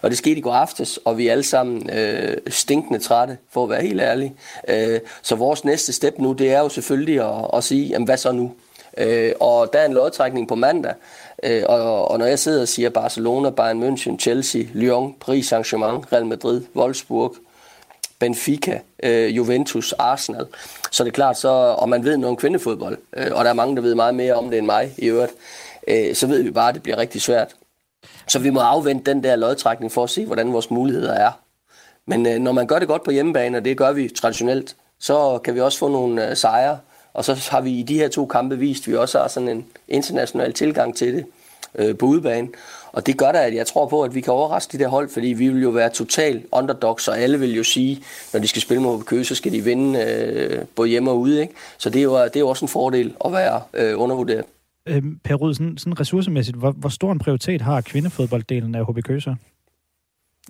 [0.03, 3.65] og det skete i går aftes, og vi er alle sammen øh, stinkende trætte, for
[3.65, 4.35] at være helt ærlig.
[4.69, 8.17] Øh, så vores næste step nu, det er jo selvfølgelig at, at sige, jamen, hvad
[8.17, 8.53] så nu?
[8.99, 10.95] Øh, og der er en lodtrækning på mandag,
[11.43, 16.13] øh, og, og når jeg sidder og siger Barcelona, Bayern München, Chelsea, Lyon, Paris Saint-Germain,
[16.13, 17.37] Real Madrid, Wolfsburg,
[18.19, 20.47] Benfica, øh, Juventus, Arsenal,
[20.91, 23.55] så det er klart, så, og man ved noget om kvindefodbold, øh, og der er
[23.55, 25.33] mange, der ved meget mere om det end mig i øvrigt,
[25.89, 27.55] øh, så ved vi bare, at det bliver rigtig svært.
[28.29, 31.31] Så vi må afvente den der lodtrækning for at se, hvordan vores muligheder er.
[32.07, 35.39] Men øh, når man gør det godt på hjemmebane, og det gør vi traditionelt, så
[35.39, 36.79] kan vi også få nogle øh, sejre.
[37.15, 39.49] Og så har vi i de her to kampe vist, at vi også har sådan
[39.49, 41.27] en international tilgang til det
[41.75, 42.49] øh, på udebane.
[42.97, 45.09] Og det gør da, at jeg tror på, at vi kan overraske de der hold,
[45.09, 48.63] fordi vi vil jo være total underdogs, og alle vil jo sige, når de skal
[48.63, 51.41] spille mod Køge, så skal de vinde øh, både hjemme og ude.
[51.41, 51.55] Ikke?
[51.79, 54.45] Så det er, jo, det er jo også en fordel at være øh, undervurderet.
[54.89, 59.03] Øh, per Rud, sådan, sådan ressourcemæssigt, hvor, hvor stor en prioritet har kvindefodbolddelen af HB
[59.05, 59.35] Køge så?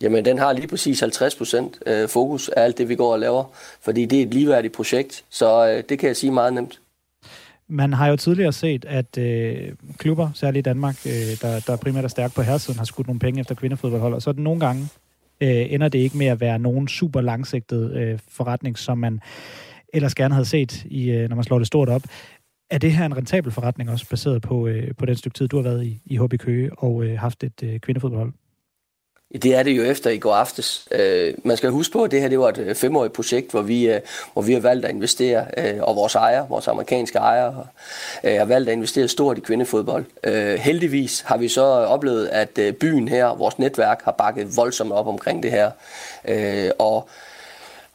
[0.03, 3.19] Jamen, den har lige præcis 50 procent øh, fokus af alt det, vi går og
[3.19, 3.45] laver,
[3.81, 6.81] fordi det er et ligeværdigt projekt, så øh, det kan jeg sige meget nemt.
[7.69, 12.05] Man har jo tidligere set, at øh, klubber, særligt i Danmark, øh, der, der primært
[12.05, 14.61] er stærkt på herresiden, har skudt nogle penge efter kvindefodboldhold, og så er det nogle
[14.61, 14.89] gange
[15.41, 19.21] øh, ender det ikke med at være nogen super langsigtet øh, forretning, som man
[19.95, 22.03] ellers gerne havde set, i, øh, når man slår det stort op.
[22.71, 25.57] Er det her en rentabel forretning også, baseret på, øh, på den stykke tid, du
[25.57, 28.33] har været i, i HB Køge og øh, haft et øh, kvindefodboldhold?
[29.33, 30.89] Det er det jo efter i går aftes.
[30.91, 33.63] Øh, man skal huske på, at det her det var et øh, femårigt projekt, hvor
[33.63, 34.01] vi, øh,
[34.33, 37.67] hvor vi har valgt at investere, øh, og vores ejer, vores amerikanske ejer,
[38.25, 40.05] øh, har valgt at investere stort i kvindefodbold.
[40.25, 44.93] Øh, heldigvis har vi så oplevet, at øh, byen her, vores netværk, har bakket voldsomt
[44.93, 45.71] op omkring det her.
[46.29, 47.09] Øh, og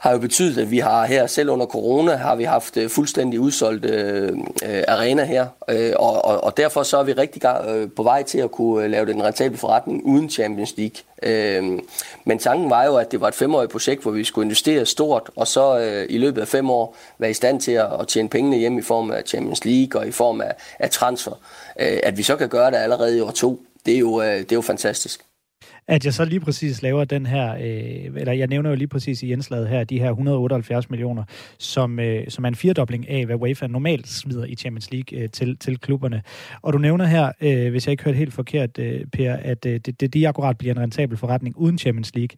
[0.01, 3.39] har jo betydet, at vi har her, selv under corona, har vi haft øh, fuldstændig
[3.39, 7.89] udsolgt øh, øh, arena her, øh, og, og, og derfor så er vi rigtig øh,
[7.95, 10.95] på vej til at kunne øh, lave den rentable forretning uden Champions League.
[11.23, 11.79] Øh,
[12.25, 15.29] men tanken var jo, at det var et femårigt projekt, hvor vi skulle investere stort,
[15.35, 18.29] og så øh, i løbet af fem år være i stand til at, at tjene
[18.29, 21.33] pengene hjem i form af Champions League og i form af, af transfer.
[21.79, 24.39] Øh, at vi så kan gøre det allerede i år to, det er jo, øh,
[24.39, 25.25] det er jo fantastisk
[25.87, 29.23] at jeg så lige præcis laver den her, øh, eller jeg nævner jo lige præcis
[29.23, 31.23] i indslaget her, de her 178 millioner,
[31.59, 35.29] som, øh, som er en firedobling af, hvad UEFA normalt smider i Champions League øh,
[35.29, 36.21] til, til klubberne.
[36.61, 39.79] Og du nævner her, øh, hvis jeg ikke hørte helt forkert, øh, Per, at øh,
[39.85, 42.37] det, det, det akkurat bliver en rentabel forretning uden Champions League.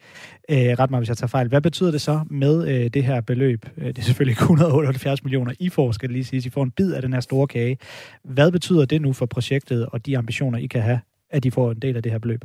[0.50, 1.48] Øh, ret mig, hvis jeg tager fejl.
[1.48, 3.66] Hvad betyder det så med øh, det her beløb?
[3.78, 6.48] Øh, det er selvfølgelig 178 millioner, I får, skal det lige sige.
[6.48, 7.78] I får en bid af den her store kage.
[8.24, 11.72] Hvad betyder det nu for projektet og de ambitioner, I kan have, at I får
[11.72, 12.44] en del af det her beløb?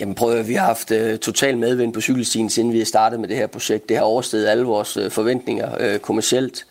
[0.00, 3.20] Jamen prøv at vi har haft uh, total medvind på cykelstien, siden vi har startet
[3.20, 3.88] med det her projekt.
[3.88, 6.66] Det har oversteget alle vores uh, forventninger, uh, kommercielt,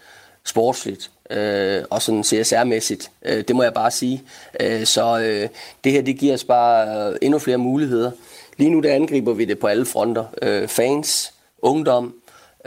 [0.46, 3.12] sportsligt uh, og sådan CSR-mæssigt.
[3.30, 4.24] Uh, det må jeg bare sige.
[4.64, 5.50] Uh, så uh,
[5.84, 8.12] det her, det giver os bare uh, endnu flere muligheder.
[8.58, 10.26] Lige nu der angriber vi det på alle fronter.
[10.48, 12.16] Uh, fans, ungdom,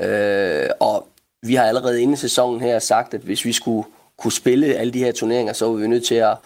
[0.03, 0.07] uh,
[0.81, 1.09] og
[1.42, 4.98] vi har allerede inden sæsonen her sagt, at hvis vi skulle kunne spille alle de
[4.98, 6.37] her turneringer, så var vi nødt til at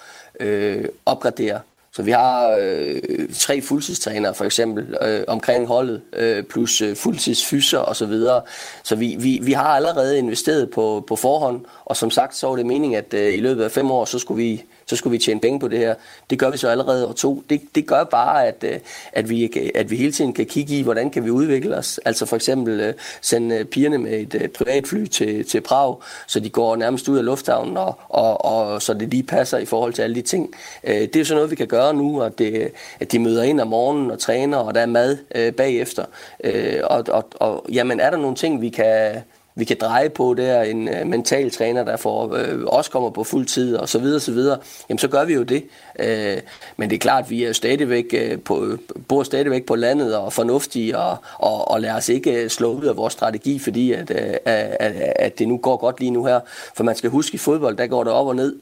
[0.45, 1.61] uh, opgradere
[1.97, 3.01] så vi har øh,
[3.35, 8.43] tre fuldtidstrænere for eksempel øh, omkring holdet, øh, plus øh, fuldtidsfyser og så videre.
[8.83, 12.57] Så vi, vi, vi har allerede investeret på, på forhånd, og som sagt så var
[12.57, 15.19] det meningen, at øh, i løbet af fem år, så skulle vi så skulle vi
[15.19, 15.95] tjene penge på det her.
[16.31, 17.43] Det gør vi så allerede år to.
[17.51, 18.79] Det, det gør bare, at, øh,
[19.13, 22.01] at, vi, at vi hele tiden kan kigge i, hvordan kan vi udvikle os.
[22.05, 26.51] Altså for eksempel øh, sende øh, pigerne med et privatfly til, til Prag, så de
[26.51, 30.03] går nærmest ud af lufthavnen, og, og, og så det lige passer i forhold til
[30.03, 30.55] alle de ting.
[30.85, 33.61] Det er jo sådan noget, vi kan gøre nu, at, det, at de møder ind
[33.61, 36.05] om morgenen og træner, og der er mad øh, bagefter.
[36.45, 39.23] Øh, og, og, og jamen, er der nogle ting, vi kan
[39.59, 43.25] vi kan dreje på der, en øh, mental træner, der får, øh, også kommer på
[43.25, 45.65] fuld tid og så videre, så videre, jamen så gør vi jo det.
[45.99, 46.37] Øh,
[46.77, 48.67] men det er klart, vi er stadigvæk øh, på,
[49.09, 52.85] bor stadigvæk på landet og fornuftige, og, og, og lader os ikke øh, slå ud
[52.85, 56.41] af vores strategi, fordi at, øh, at, at det nu går godt lige nu her.
[56.75, 58.57] For man skal huske, i fodbold, der går det op og ned.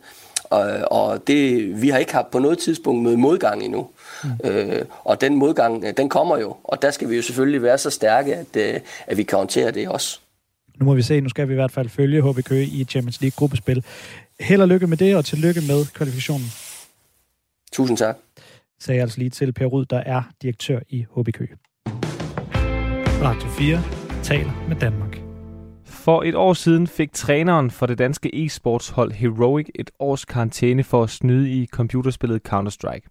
[0.55, 3.89] Og, og det, vi har ikke haft på noget tidspunkt mødt modgang endnu.
[4.25, 4.31] Mm.
[4.45, 7.91] Øh, og den modgang, den kommer jo, og der skal vi jo selvfølgelig være så
[7.91, 10.19] stærke, at, at vi kan håndtere det også.
[10.77, 13.21] Nu må vi se, nu skal vi i hvert fald følge HB Køge i Champions
[13.21, 13.85] League gruppespil.
[14.41, 16.47] Held og lykke med det, og tillykke med kvalifikationen.
[17.73, 18.17] Tusind tak.
[18.81, 21.57] Sagde jeg altså lige til Per Rud, der er direktør i HB Køge.
[23.23, 23.83] Radio 4
[24.23, 25.24] taler med Danmark.
[26.05, 31.03] For et år siden fik træneren for det danske e-sportshold Heroic et års karantæne for
[31.03, 33.09] at snyde i computerspillet Counter-Strike.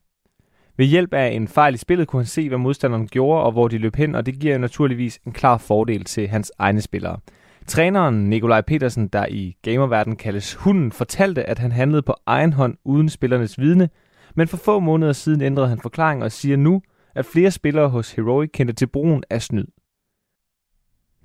[0.77, 3.67] Ved hjælp af en fejl i spillet kunne han se, hvad modstanderen gjorde og hvor
[3.67, 7.17] de løb hen, og det giver naturligvis en klar fordel til hans egne spillere.
[7.67, 12.77] Træneren Nikolaj Petersen, der i gamerverdenen kaldes Hunden, fortalte, at han handlede på egen hånd
[12.86, 13.89] uden spillernes vidne,
[14.36, 16.82] men for få måneder siden ændrede han forklaring og siger nu,
[17.15, 19.65] at flere spillere hos Heroic kendte til brugen af snyd.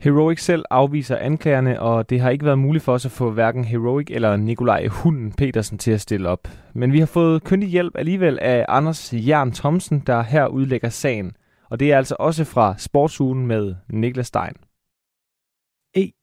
[0.00, 3.64] Heroic selv afviser anklagerne, og det har ikke været muligt for os at få hverken
[3.64, 6.48] Heroic eller Nikolaj Hunden Petersen til at stille op.
[6.74, 11.32] Men vi har fået kyndig hjælp alligevel af Anders Jern Thomsen, der her udlægger sagen.
[11.70, 14.54] Og det er altså også fra Sportsugen med Niklas Stein.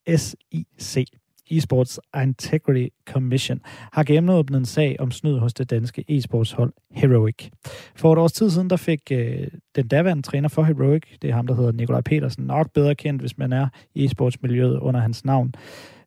[0.08, 1.08] ESIC
[1.52, 7.50] Esports Integrity Commission har gennemåbnet en sag om snyd hos det danske e-sportshold Heroic.
[7.96, 11.34] For et års tid siden, der fik øh, den daværende træner for Heroic, det er
[11.34, 15.26] ham, der hedder Nikolaj Petersen, nok bedre kendt, hvis man er i e-sportsmiljøet under hans
[15.26, 15.54] navn,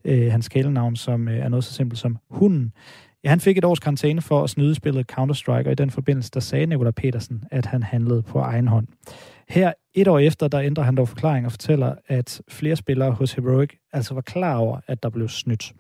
[0.05, 2.73] øh, hans kælenavn, som øh, er noget så simpelt som Hunden.
[3.25, 6.31] Ja, han fik et års karantæne for at snyde spillet Counter-Strike, og i den forbindelse,
[6.35, 8.87] der sagde Nikolaj Petersen, at han handlede på egen hånd.
[9.49, 13.33] Her et år efter, der ændrer han dog forklaring og fortæller, at flere spillere hos
[13.33, 15.73] Heroic altså var klar over, at der blev snydt.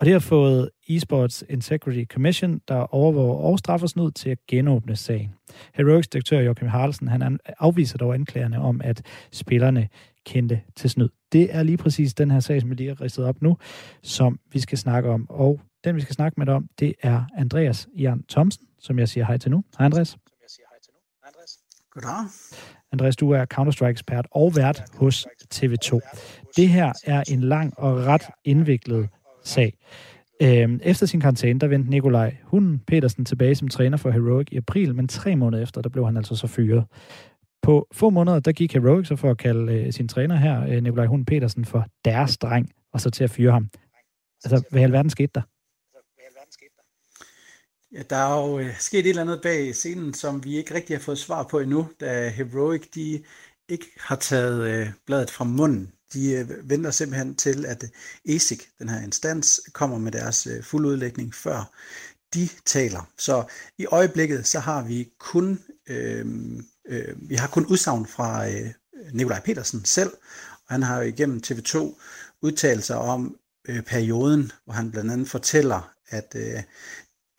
[0.00, 4.96] Og det har fået Esports Integrity Commission, der overvåger og straffer snyd til at genåbne
[4.96, 5.34] sagen.
[5.74, 9.88] Heroics direktør Joachim Harlsen, han afviser dog anklagerne om, at spillerne
[10.26, 11.08] kendte til snyd.
[11.32, 13.56] Det er lige præcis den her sag, som vi lige har ristet op nu,
[14.02, 15.26] som vi skal snakke om.
[15.30, 19.26] Og den, vi skal snakke med om, det er Andreas Jan Thomsen, som jeg siger
[19.26, 19.64] hej til nu.
[19.78, 20.16] Hej Andreas.
[21.90, 22.26] Goddag.
[22.92, 26.00] Andreas, du er Counter-Strike-ekspert og vært hos TV2.
[26.56, 29.08] Det her er en lang og ret indviklet
[29.44, 29.72] sag.
[30.42, 34.56] Øhm, efter sin karantæne, der vendte Nikolaj Hunden Petersen tilbage som træner for Heroic i
[34.56, 36.84] april, men tre måneder efter, der blev han altså så fyret.
[37.62, 40.82] På få måneder, der gik Heroic så for at kalde øh, sin træner her, øh,
[40.82, 43.68] Nikolaj Hunden Petersen, for deres dreng, og så til at fyre ham.
[44.44, 45.42] Altså, hvad i alverden skete der?
[47.92, 50.96] Ja, der er jo øh, sket et eller andet bag scenen, som vi ikke rigtig
[50.96, 53.24] har fået svar på endnu, da Heroic de
[53.68, 55.92] ikke har taget øh, bladet fra munden.
[56.12, 60.62] De øh, venter simpelthen til, at øh, ESIC, den her instans, kommer med deres øh,
[60.62, 61.72] fuldudlægning, før
[62.34, 63.10] de taler.
[63.18, 63.44] Så
[63.78, 66.26] i øjeblikket, så har vi kun, øh,
[66.88, 68.70] øh, vi har kun udsagn fra øh,
[69.12, 70.10] Nikolaj Petersen selv,
[70.66, 72.00] og han har jo igennem TV2
[72.42, 73.36] udtalt sig om
[73.68, 76.62] øh, perioden, hvor han blandt andet fortæller, at øh,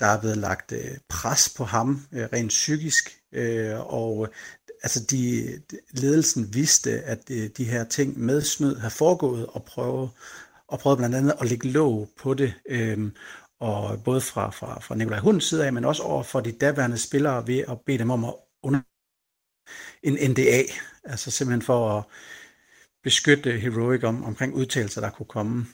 [0.02, 4.34] der er blevet lagt øh, pres på ham øh, rent psykisk, øh, og øh,
[4.84, 5.62] altså de,
[5.92, 10.10] ledelsen vidste, at øh, de her ting med snyd har foregået, og prøve,
[10.68, 13.12] og prøvede blandt andet at lægge låg på det, øh,
[13.60, 16.98] og både fra, fra, fra Nikolaj Hunds side af, men også over for de daværende
[16.98, 18.34] spillere ved at bede dem om at
[18.64, 18.80] under
[20.04, 20.64] en NDA,
[21.04, 22.04] altså simpelthen for at
[23.04, 25.66] beskytte Heroic om, omkring udtalelser, der kunne komme.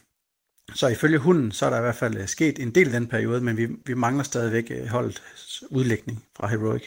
[0.73, 3.07] Så ifølge hunden, så er der i hvert fald øh, sket en del i den
[3.07, 5.21] periode, men vi, vi mangler stadigvæk øh, holdt
[5.69, 6.83] udlægning fra Heroic.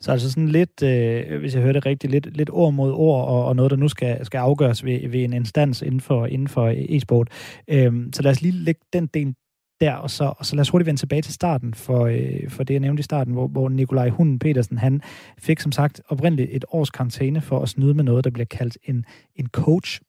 [0.00, 3.28] Så altså sådan lidt, øh, hvis jeg hører det rigtigt, lidt, lidt ord mod ord,
[3.28, 6.48] og, og noget, der nu skal, skal afgøres ved, ved en instans inden for, inden
[6.48, 7.28] for e-sport.
[7.68, 9.34] Øhm, så lad os lige lægge den del
[9.80, 12.64] der, og så, og så lad os hurtigt vende tilbage til starten, for, øh, for
[12.64, 15.02] det jeg nævnte i starten, hvor, hvor Nikolaj Hunden Petersen, han
[15.38, 18.78] fik som sagt oprindeligt et års karantæne for at snyde med noget, der bliver kaldt
[18.84, 19.04] en,
[19.36, 20.00] en coach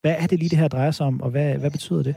[0.00, 2.16] hvad er det lige, det her drejer sig om, og hvad, hvad betyder det?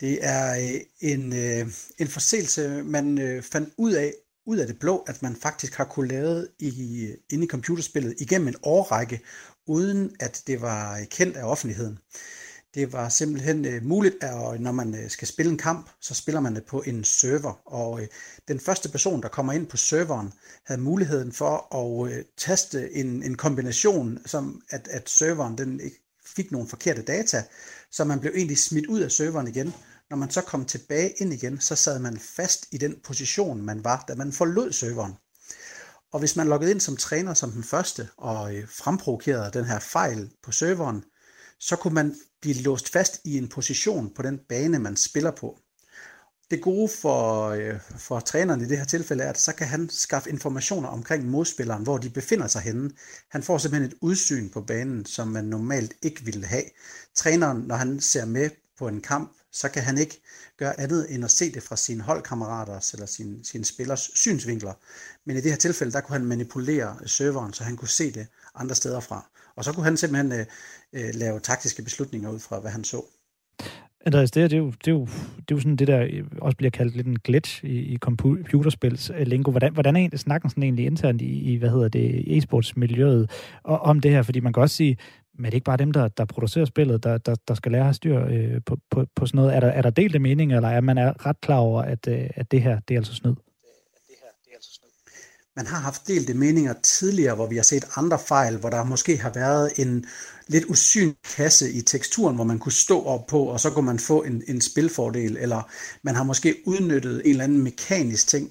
[0.00, 1.66] Det er øh, en, øh,
[1.98, 4.12] en forseelse, man øh, fandt ud af,
[4.46, 8.48] ud af det blå, at man faktisk har kunne lave i, inde i computerspillet igennem
[8.48, 9.20] en årrække,
[9.66, 11.98] uden at det var kendt af offentligheden.
[12.74, 16.14] Det var simpelthen øh, muligt, at øh, når man øh, skal spille en kamp, så
[16.14, 17.60] spiller man det på en server.
[17.64, 18.08] Og øh,
[18.48, 20.32] den første person, der kommer ind på serveren,
[20.64, 26.00] havde muligheden for at øh, taste en, en kombination, som at, at serveren den ikke
[26.26, 27.44] fik nogle forkerte data,
[27.90, 29.74] så man blev egentlig smidt ud af serveren igen.
[30.10, 33.84] Når man så kom tilbage ind igen, så sad man fast i den position, man
[33.84, 35.12] var, da man forlod serveren.
[36.12, 39.78] Og hvis man loggede ind som træner som den første og øh, fremprovokerede den her
[39.78, 41.04] fejl på serveren,
[41.60, 45.58] så kunne man blive låst fast i en position på den bane, man spiller på.
[46.50, 49.88] Det gode for, øh, for træneren i det her tilfælde er, at så kan han
[49.88, 52.90] skaffe informationer omkring modspilleren, hvor de befinder sig henne.
[53.28, 56.64] Han får simpelthen et udsyn på banen, som man normalt ikke ville have.
[57.14, 60.22] Træneren, når han ser med på en kamp, så kan han ikke
[60.58, 64.74] gøre andet end at se det fra sine holdkammeraters eller sine, sine spillers synsvinkler.
[65.24, 68.26] Men i det her tilfælde, der kunne han manipulere serveren, så han kunne se det
[68.54, 69.30] andre steder fra.
[69.56, 70.46] Og så kunne han simpelthen øh,
[70.92, 73.02] øh, lave taktiske beslutninger ud fra, hvad han så.
[74.06, 75.04] Andreas, det, er, det, er jo, det, er jo,
[75.36, 77.96] det er jo sådan det, der øh, også bliver kaldt lidt en glitch i, i
[77.96, 79.50] computerspils øh, lingo.
[79.50, 83.26] Hvordan, hvordan er egentlig snakken sådan egentlig internt i, i hvad hedder det, e-sportsmiljøet
[83.62, 84.22] og, om det her?
[84.22, 84.96] Fordi man kan også sige,
[85.34, 87.80] men det er ikke bare dem, der, der producerer spillet, der, der, der skal lære
[87.80, 89.56] at have styr øh, på, på, på sådan noget.
[89.56, 92.30] Er der, er der delte meninger, eller er man er ret klar over, at, øh,
[92.36, 93.34] at det her, det er altså snyd?
[95.60, 99.16] Man har haft delte meninger tidligere, hvor vi har set andre fejl, hvor der måske
[99.18, 100.06] har været en
[100.46, 103.98] lidt usynlig kasse i teksturen, hvor man kunne stå op på, og så kunne man
[103.98, 105.70] få en, en spilfordel, eller
[106.02, 108.50] man har måske udnyttet en eller anden mekanisk ting.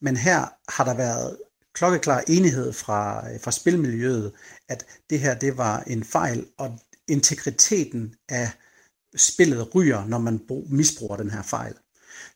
[0.00, 1.36] Men her har der været
[1.74, 4.32] klokkeklar enighed fra, fra spilmiljøet,
[4.68, 6.78] at det her det var en fejl, og
[7.08, 8.50] integriteten af
[9.16, 11.74] spillet ryger, når man misbruger den her fejl.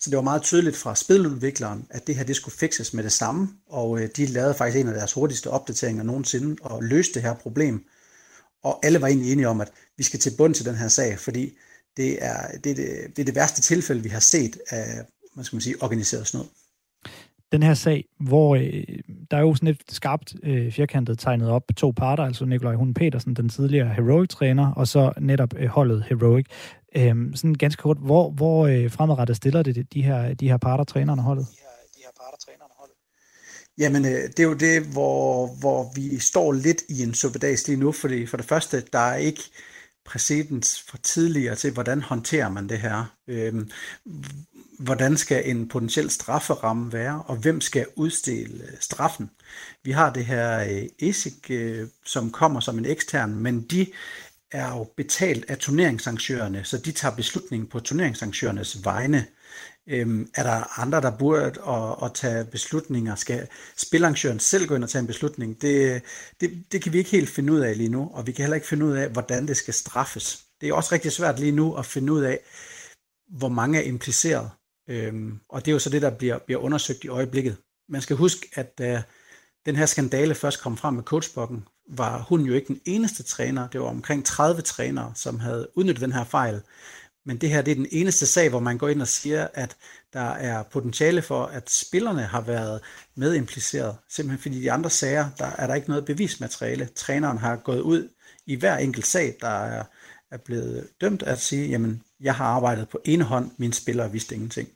[0.03, 3.13] Så det var meget tydeligt fra spiludvikleren, at det her det skulle fikses med det
[3.13, 7.23] samme, og øh, de lavede faktisk en af deres hurtigste opdateringer nogensinde og løste det
[7.23, 7.85] her problem.
[8.63, 11.19] Og alle var egentlig enige om, at vi skal til bund til den her sag,
[11.19, 11.53] fordi
[11.97, 15.05] det er det, er det, det, er det værste tilfælde, vi har set af
[15.37, 16.45] man skal man sige, organiseret snyd
[17.53, 18.85] den her sag, hvor øh,
[19.31, 22.95] der er jo sådan et skarpt øh, firkantet tegnet op to parter, altså Nikolaj Hun
[22.95, 26.47] Petersen, den tidligere Heroic-træner, og så netop øh, holdet Heroic.
[26.97, 30.85] Øhm, sådan ganske kort, hvor, hvor øh, fremadrettet stiller det de her, de her parter,
[30.85, 31.47] trænerne holdet?
[31.51, 31.57] De
[31.99, 32.97] her, parter, trænerne holdet?
[33.79, 37.81] Jamen, øh, det er jo det, hvor, hvor vi står lidt i en suppedags lige
[37.81, 39.43] nu, fordi for det første, der er ikke
[40.05, 43.05] præcedens for tidligere til, hvordan håndterer man det her.
[43.29, 43.71] Øhm,
[44.79, 49.31] hvordan skal en potentiel strafferamme være, og hvem skal udstille øh, straffen.
[49.85, 53.87] Vi har det her øh, ESIC, øh, som kommer som en ekstern, men de
[54.53, 59.27] er jo betalt af turneringsarrangørerne, så de tager beslutningen på turneringsarrangørernes vegne.
[59.87, 63.15] Øhm, er der andre, der burde at, at tage beslutninger?
[63.15, 65.63] Skal spilarrangøren selv gå ind og tage en beslutning?
[65.63, 66.03] Det,
[66.41, 68.55] det, det kan vi ikke helt finde ud af lige nu, og vi kan heller
[68.55, 70.45] ikke finde ud af, hvordan det skal straffes.
[70.61, 72.41] Det er også rigtig svært lige nu at finde ud af,
[73.29, 74.51] hvor mange er impliceret.
[74.89, 77.57] Øhm, og det er jo så det, der bliver, bliver undersøgt i øjeblikket.
[77.89, 79.03] Man skal huske, at da
[79.67, 83.69] den her skandale først kom frem med coachbokken, var hun jo ikke den eneste træner.
[83.69, 86.61] Det var omkring 30 trænere, som havde udnyttet den her fejl.
[87.27, 89.77] Men det her det er den eneste sag, hvor man går ind og siger, at
[90.13, 92.81] der er potentiale for, at spillerne har været
[93.17, 93.97] medimpliceret.
[94.09, 96.89] Simpelthen fordi de andre sager, der er der ikke noget bevismateriale.
[96.97, 98.09] Træneren har gået ud
[98.47, 99.85] i hver enkelt sag, der er,
[100.31, 104.35] er blevet dømt at sige, jamen, jeg har arbejdet på ene hånd, mine spillere vidste
[104.35, 104.69] ingenting.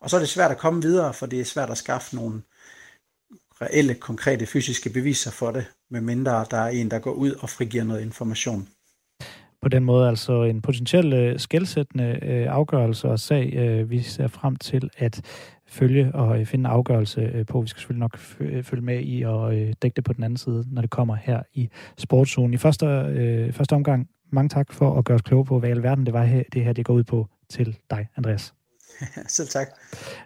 [0.00, 2.42] Og så er det svært at komme videre, for det er svært at skaffe nogle
[3.60, 7.84] reelle, konkrete fysiske beviser for det, medmindre der er en, der går ud og frigiver
[7.84, 8.68] noget information.
[9.62, 14.26] På den måde altså en potentiel øh, skældsættende øh, afgørelse og sag, øh, vi ser
[14.26, 15.20] frem til at
[15.66, 17.60] følge og øh, finde en afgørelse øh, på.
[17.60, 20.64] Vi skal selvfølgelig nok øh, følge med i og dække det på den anden side,
[20.70, 22.54] når det kommer her i sportszonen.
[22.54, 25.72] I første, øh, første omgang, mange tak for at gøre os kloge på, hvad i
[25.72, 28.54] alverden det var her, det her det går ud på til dig, Andreas.
[29.28, 29.68] Selv tak.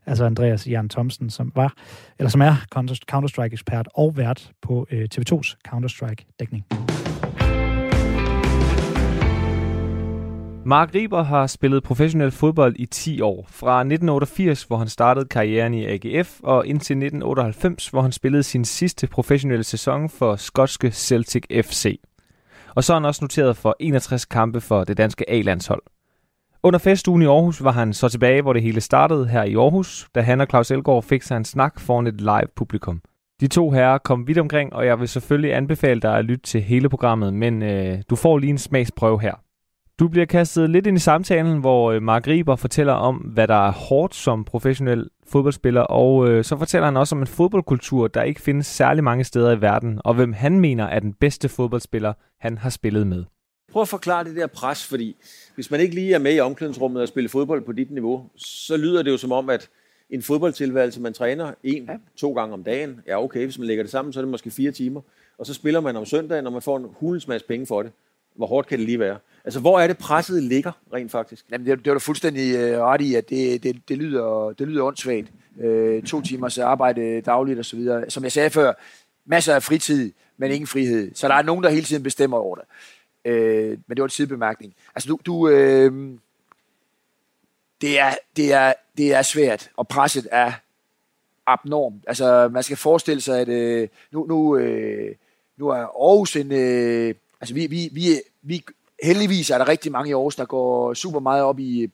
[0.07, 1.74] Altså Andreas Jan Thomsen, som var,
[2.18, 6.64] eller som er Counter-Strike-ekspert og vært på øh, TV2's Counter-Strike-dækning.
[10.66, 13.47] Mark Riber har spillet professionel fodbold i 10 år.
[13.51, 18.64] Fra 1988, hvor han startede karrieren i AGF, og indtil 1998, hvor han spillede sin
[18.64, 22.01] sidste professionelle sæson for skotske Celtic FC.
[22.74, 25.83] Og så er han også noteret for 61 kampe for det danske A-landshold.
[26.67, 30.09] Under festugen i Aarhus var han så tilbage, hvor det hele startede her i Aarhus,
[30.14, 33.01] da han og Claus Elgaard fik sig en snak foran et live publikum.
[33.41, 36.62] De to herrer kom vidt omkring, og jeg vil selvfølgelig anbefale dig at lytte til
[36.62, 39.35] hele programmet, men øh, du får lige en smagsprøve her.
[39.99, 43.67] Du bliver kastet lidt ind i samtalen, hvor øh, Mark Riber fortæller om, hvad der
[43.67, 48.23] er hårdt som professionel fodboldspiller, og øh, så fortæller han også om en fodboldkultur, der
[48.23, 52.12] ikke findes særlig mange steder i verden, og hvem han mener er den bedste fodboldspiller,
[52.41, 53.25] han har spillet med.
[53.73, 55.17] Prøv at forklare det der pres, fordi
[55.55, 58.77] hvis man ikke lige er med i omklædningsrummet og spiller fodbold på dit niveau, så
[58.77, 59.69] lyder det jo som om, at
[60.11, 61.97] en fodboldtilværelse, man træner en, ja.
[62.17, 63.45] to gange om dagen, er okay.
[63.45, 65.01] Hvis man lægger det sammen, så er det måske fire timer.
[65.39, 67.93] Og så spiller man om søndagen, når man får en hulens masse penge for det.
[68.35, 69.19] Hvor hårdt kan det lige være?
[69.45, 71.45] Altså, hvor er det presset ligger, rent faktisk?
[71.51, 74.69] Jamen, det, det var du fuldstændig øh, ret i, at det, det, det, lyder, det
[74.69, 75.33] lyder åndssvagt.
[75.61, 77.89] Øh, to timers arbejde dagligt osv.
[78.09, 78.73] Som jeg sagde før,
[79.27, 81.11] masser af fritid, men ingen frihed.
[81.14, 82.64] Så der er nogen, der hele tiden bestemmer over det.
[83.27, 84.74] Øh, men det var en sidebemærkning.
[84.95, 86.18] Altså, du, du øh,
[87.81, 90.53] det, er, det, er, det er svært, og presset er
[91.47, 92.05] abnormt.
[92.07, 95.14] Altså, man skal forestille sig, at øh, nu, nu, øh,
[95.57, 96.53] nu er Aarhus en...
[96.53, 98.64] Øh, altså, vi, vi, vi, vi,
[99.03, 101.91] heldigvis er der rigtig mange i Aarhus, der går super meget op i,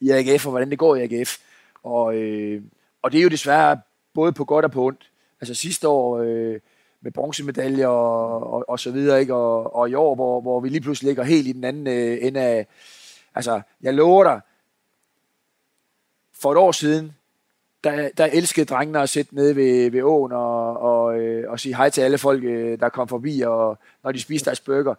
[0.00, 1.38] i AGF, og hvordan det går i AGF.
[1.82, 2.62] Og, øh,
[3.02, 3.80] og det er jo desværre
[4.14, 5.10] både på godt og på ondt.
[5.40, 6.60] Altså sidste år, øh,
[7.02, 9.34] med bronzemedaljer og, og, og så videre, ikke?
[9.34, 12.18] Og, og i år, hvor, hvor vi lige pludselig ligger helt i den anden øh,
[12.20, 12.66] ende af...
[13.34, 14.40] Altså, jeg lover dig,
[16.40, 17.12] for et år siden,
[17.84, 21.76] der, der elskede drengene at sætte nede ved, ved åen og, og, øh, og sige
[21.76, 24.94] hej til alle folk, øh, der kom forbi, og når de spiste deres burger.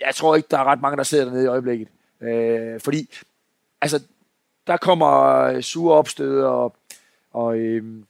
[0.00, 1.88] Jeg tror ikke, der er ret mange, der sidder dernede i øjeblikket.
[2.20, 3.08] Øh, fordi,
[3.80, 4.02] altså,
[4.66, 6.76] der kommer sure opstød og,
[7.32, 8.02] og øh,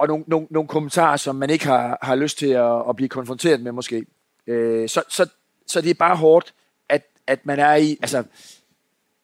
[0.00, 3.08] og nogle, nogle, nogle kommentarer, som man ikke har, har lyst til at, at blive
[3.08, 4.06] konfronteret med måske.
[4.46, 5.26] Øh, så, så,
[5.66, 6.54] så det er bare hårdt,
[6.88, 8.24] at, at man er i, altså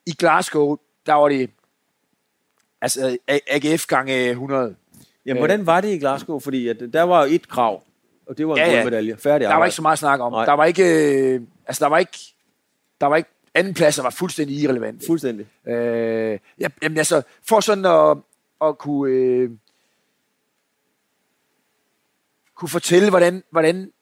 [0.07, 1.51] i Glasgow, der var det
[2.81, 4.77] altså AGF gange 100.
[5.27, 6.39] Jamen, hvordan var det i Glasgow?
[6.39, 7.83] Fordi at der var jo et krav,
[8.27, 9.17] og det var en Ja, ja, guldmedalje.
[9.17, 9.69] Færdig Der var arbejde.
[9.69, 10.33] ikke så meget at snakke om.
[10.33, 10.45] Nej.
[10.45, 10.85] Der var ikke,
[11.35, 12.19] øh, altså der var ikke,
[13.01, 15.03] der var ikke, andenpladser var fuldstændig irrelevant.
[15.07, 15.47] Fuldstændig.
[15.67, 18.19] Øh, ja, jamen altså, for sådan at,
[18.69, 19.51] at kunne, øh,
[22.57, 23.93] kunne fortælle, hvordan, hvordan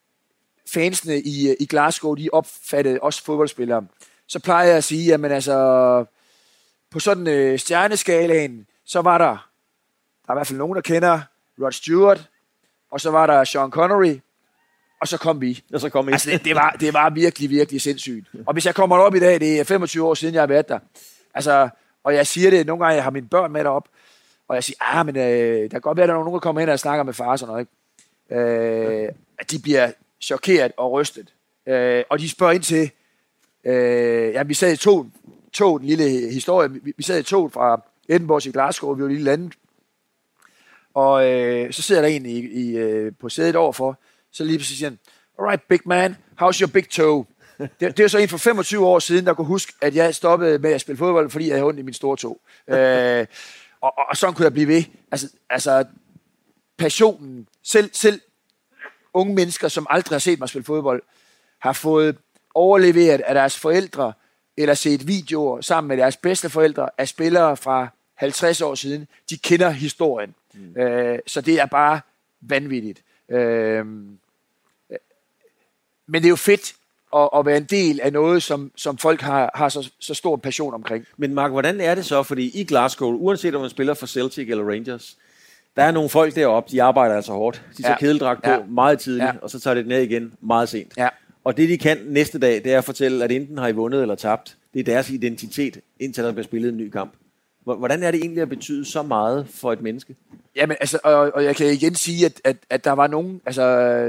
[0.66, 3.86] fansene i, øh, i Glasgow, de opfattede os fodboldspillere,
[4.26, 6.04] så plejer jeg at sige, jamen altså,
[6.90, 9.48] på sådan øh, stjerneskalaen, så var der,
[10.26, 11.20] der er i hvert fald nogen, der kender
[11.60, 12.28] Rod Stewart,
[12.90, 14.18] og så var der Sean Connery,
[15.00, 15.62] og så kom vi.
[15.72, 16.12] Og så kom I.
[16.12, 18.28] Altså, det, det, var, det var virkelig, virkelig sindssygt.
[18.46, 20.68] Og hvis jeg kommer op i dag, det er 25 år siden, jeg har været
[20.68, 20.78] der.
[21.34, 21.68] Altså,
[22.04, 23.88] og jeg siger det, nogle gange, jeg har mine børn med derop,
[24.48, 26.40] og jeg siger, ah, men øh, der kan godt være, at der er nogen, der
[26.40, 27.72] kommer hen og snakker med far og sådan noget, ikke?
[28.30, 29.08] Øh,
[29.38, 31.34] at de bliver chokeret og rystet.
[31.68, 32.90] Øh, og de spørger ind til,
[33.64, 35.10] øh, ja, vi sad i toget,
[35.52, 39.08] toget, en lille historie, vi, vi sad i toget fra Edinburgh til Glasgow, vi var
[39.08, 39.52] lige landet,
[40.94, 43.98] og øh, så sidder der en i, i, øh, på sædet overfor,
[44.32, 44.98] så lige præcis siger han,
[45.38, 47.24] alright, big man, how's your big toe?
[47.80, 50.58] Det, det er så en for 25 år siden, der kunne huske, at jeg stoppede
[50.58, 52.40] med at spille fodbold, fordi jeg havde ondt i min store tog.
[52.68, 53.26] Øh,
[53.80, 54.82] og, og, og sådan kunne jeg blive ved.
[55.10, 55.84] Altså, altså
[56.76, 58.20] passionen, selv, selv
[59.14, 61.02] unge mennesker, som aldrig har set mig spille fodbold,
[61.58, 62.16] har fået
[62.54, 64.12] overleveret af deres forældre,
[64.56, 69.08] eller set videoer sammen med deres bedste forældre af spillere fra 50 år siden.
[69.30, 70.34] De kender historien.
[70.54, 70.80] Mm.
[70.80, 72.00] Øh, så det er bare
[72.40, 73.02] vanvittigt.
[73.28, 73.86] Øh,
[76.06, 76.74] men det er jo fedt
[77.16, 80.36] at, at være en del af noget, som, som folk har, har så, så stor
[80.36, 81.06] passion omkring.
[81.16, 82.22] Men Mark, hvordan er det så?
[82.22, 85.16] Fordi i Glasgow, uanset om man spiller for Celtic eller Rangers,
[85.76, 87.62] der er nogle folk deroppe, de arbejder altså hårdt.
[87.76, 87.98] De tager Ja.
[87.98, 88.58] kedeldragt på Ja.
[88.68, 89.32] meget tidligt, Ja.
[89.42, 90.92] og så tager det ned igen meget sent.
[90.96, 91.08] Ja.
[91.44, 94.02] Og det, de kan næste dag, det er at fortælle, at enten har I vundet
[94.02, 94.56] eller tabt.
[94.74, 97.12] Det er deres identitet, indtil der bliver spillet en ny kamp.
[97.64, 100.16] Hvor- Hvordan er det egentlig at betyde så meget for et menneske?
[100.56, 103.62] Jamen, altså, og, og jeg kan igen sige, at, at, at der var nogen, altså,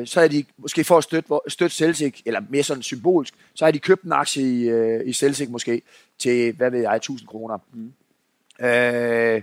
[0.06, 3.74] så havde de måske for at støtte, støtte Celtic, eller mere sådan symbolsk, så havde
[3.74, 5.82] de købt en aktie i, øh, i Celtic måske,
[6.20, 7.58] til, hvad ved jeg, 1000 kroner.
[7.74, 8.66] Mm.
[8.66, 9.42] Øh,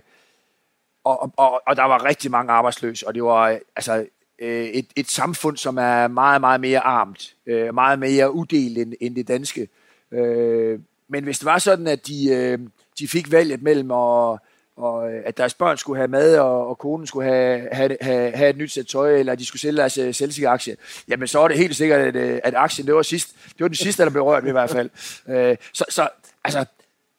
[1.05, 4.07] og, og, og der var rigtig mange arbejdsløse, og det var øh, altså,
[4.38, 8.94] øh, et, et samfund, som er meget, meget mere armt, øh, meget mere uddelt end,
[9.00, 9.68] end det danske.
[10.12, 12.59] Øh, men hvis det var sådan, at de, øh,
[12.98, 14.40] de fik valget mellem, og,
[14.76, 18.50] og at deres børn skulle have mad, og, og konen skulle have, have, have, have
[18.50, 19.98] et nyt sæt tøj, eller de skulle sælge deres
[20.42, 20.76] øh, aktie,
[21.09, 23.68] jamen så var det helt sikkert, at, øh, at aktien, det var, sidst, det var
[23.68, 24.90] den sidste, der blev rørt i hvert fald.
[25.28, 26.09] Øh, så, så
[26.44, 26.64] altså,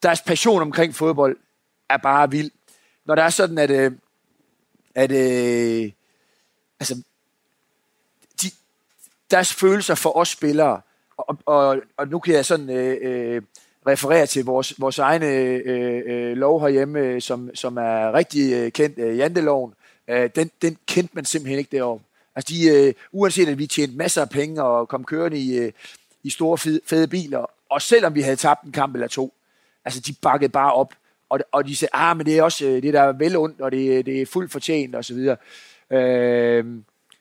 [0.02, 1.36] deres passion omkring fodbold
[1.90, 2.50] er bare vild.
[3.04, 3.92] Når der er sådan, at, øh,
[4.94, 5.92] at øh,
[6.80, 7.02] altså,
[8.42, 8.50] de,
[9.30, 10.80] deres følelser for os spillere,
[11.16, 13.42] og, og, og nu kan jeg sådan øh, øh,
[13.86, 18.72] referere til vores, vores egne øh, øh, lov herhjemme, øh, som, som er rigtig øh,
[18.72, 19.74] kendt, øh, janteloven,
[20.08, 22.02] øh, den, den kendte man simpelthen ikke derovre.
[22.36, 25.72] Altså de, øh, uanset at vi tjente masser af penge og kom kørende i, øh,
[26.22, 29.34] i store fede, fede biler, og selvom vi havde tabt en kamp eller to,
[29.84, 30.94] altså de bakkede bare op,
[31.34, 33.60] og, og de sagde, ah, men det er også øh, det der er vel ondt,
[33.60, 35.36] og det, det er fuldt fortjent, og så videre.
[35.90, 36.64] Øh,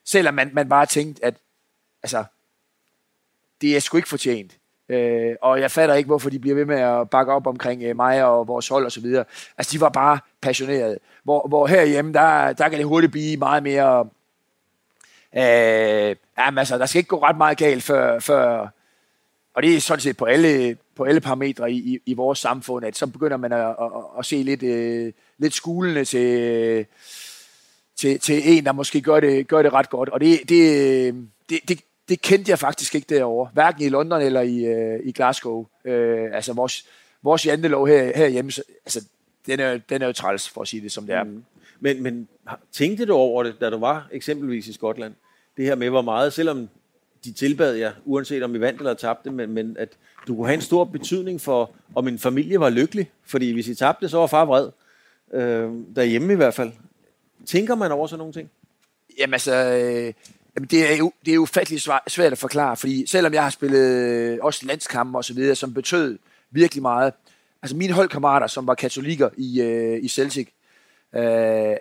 [0.06, 1.36] selvom man, man bare tænkte, at
[2.04, 2.24] altså,
[3.62, 4.58] det er sgu ikke fortjent.
[4.90, 7.96] Øh, og jeg fatter ikke, hvorfor de bliver ved med at bakke op omkring øh,
[7.96, 9.26] mig og vores hold og så videre.
[9.58, 11.00] Altså, de var bare passionerede.
[11.24, 14.10] Hvor, hvor herhjemme, der, der kan det hurtigt blive meget mere...
[15.36, 18.68] Øh, jamen, altså, der skal ikke gå ret meget galt, før, før
[19.54, 22.86] og det er sådan set på alle, på alle parametre i, i, i vores samfund,
[22.86, 26.86] at så begynder man at, at, at se lidt, øh, lidt skulende til,
[27.96, 30.10] til, til en, der måske gør det, gør det ret godt.
[30.10, 30.62] Og det, det,
[31.08, 31.16] øh,
[31.50, 31.80] det, det,
[32.10, 35.66] det kendte jeg faktisk ikke derovre, hverken i London eller i, øh, i Glasgow.
[35.86, 36.86] Øh, altså vores,
[37.24, 39.06] vores jantelov her, herhjemme, så- altså,
[39.46, 41.24] den er, den er jo træls, for at sige det som det er.
[41.24, 41.44] Mm.
[41.80, 42.28] Men, men
[42.72, 45.14] tænkte du over det, da du var eksempelvis i Skotland?
[45.58, 46.70] Det her med, hvor meget, selvom
[47.26, 49.90] de tilbad jer, uanset om I vandt eller tabte, men, men at
[50.28, 53.12] du kunne have en stor betydning for, om en familie var lykkelig.
[53.26, 54.70] Fordi hvis I tabte, så var far vred.
[55.34, 56.72] Øh, derhjemme i hvert fald.
[57.46, 58.50] Tænker man over sådan nogle ting?
[59.18, 60.14] Jamen altså, øh,
[60.56, 61.46] jamen det, er jo, det er jo
[62.08, 65.74] svært at forklare, fordi selvom jeg har spillet øh, også landskampe og så videre, som
[65.74, 66.20] betød
[66.52, 67.14] virkelig meget,
[67.62, 70.48] altså mine holdkammerater, som var katolikker i, øh, i Celtic,
[71.16, 71.22] øh,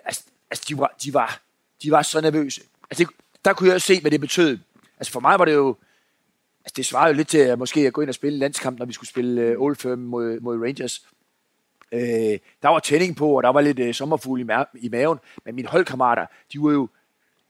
[0.05, 1.41] altså, altså de, var, de, var,
[1.83, 2.61] de var så nervøse.
[2.91, 3.15] Altså det,
[3.45, 4.57] der kunne jeg se, hvad det betød.
[4.97, 5.75] Altså for mig var det jo,
[6.59, 8.85] altså det svarede jo lidt til at måske at gå ind og spille landskamp, når
[8.85, 11.07] vi skulle spille øh, Old Firm mod, mod Rangers.
[11.91, 15.19] Øh, der var tænding på, og der var lidt øh, sommerfugl i, ma- i maven,
[15.45, 16.87] men mine holdkammerater, de var jo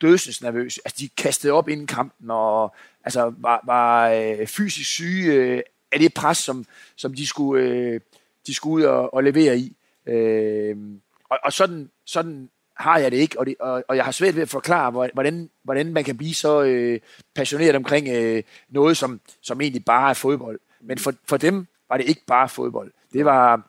[0.01, 0.81] dødsens nervøse.
[0.85, 5.99] Altså, de kastede op inden kampen, og altså, var, var øh, fysisk syge øh, af
[5.99, 6.65] det pres, som,
[6.95, 7.99] som de, skulle, øh,
[8.47, 9.75] de skulle ud og, og levere i.
[10.05, 10.77] Øh,
[11.29, 12.49] og, og sådan, sådan
[12.84, 15.49] har jeg det ikke, og, det, og, og jeg har svært ved at forklare, hvordan,
[15.63, 16.99] hvordan man kan blive så øh,
[17.36, 20.59] passioneret omkring øh, noget, som, som egentlig bare er fodbold.
[20.81, 22.91] Men for, for dem var det ikke bare fodbold.
[23.13, 23.61] Det var,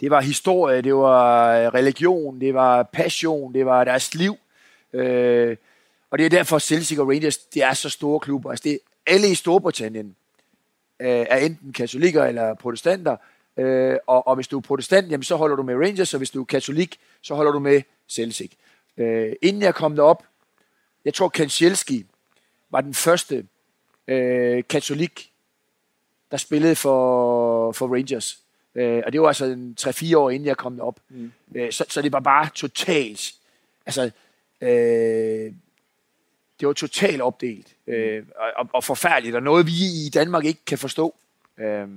[0.00, 4.36] det var historie, det var øh, religion, det var passion, det var deres liv.
[4.92, 5.56] Øh,
[6.10, 8.50] og det er derfor Celtic og Rangers, det er så store klubber.
[8.50, 10.16] Altså det, alle i Storbritannien
[11.00, 13.16] øh, er enten katolikker eller protestanter,
[13.56, 16.30] øh, og, og hvis du er protestant, jamen, så holder du med Rangers, og hvis
[16.30, 18.52] du er katolik, så holder du med Celtic.
[18.96, 20.24] Øh, inden jeg kom derop,
[21.04, 22.06] jeg tror Kanchelski
[22.70, 23.46] var den første
[24.08, 25.32] øh, katolik,
[26.30, 28.40] der spillede for, for Rangers.
[28.74, 31.00] Øh, og det var altså en 3-4 år inden jeg kom derop.
[31.08, 31.32] Mm.
[31.54, 33.34] Øh, så, så det var bare totalt,
[33.86, 34.10] altså,
[34.60, 35.52] øh,
[36.60, 38.22] det var totalt opdelt øh,
[38.56, 41.14] og, og forfærdeligt, og noget vi i Danmark ikke kan forstå.
[41.58, 41.88] Øh,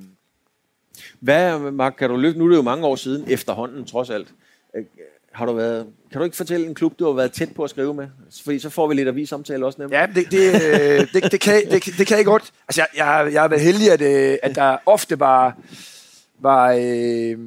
[1.20, 4.34] Hvad, Mark, kan du løfte, nu er det jo mange år siden, efterhånden trods alt.
[5.32, 7.70] Har du været, kan du ikke fortælle en klub, du har været tæt på at
[7.70, 8.08] skrive med?
[8.44, 9.96] Fordi så får vi lidt avisomtale også nemlig.
[9.96, 12.54] Ja, det, det, øh, det, det, kan, det, det kan jeg godt.
[12.68, 15.58] Altså, jeg, jeg, jeg har været heldig, at, øh, at der ofte var,
[16.40, 17.40] var, øh,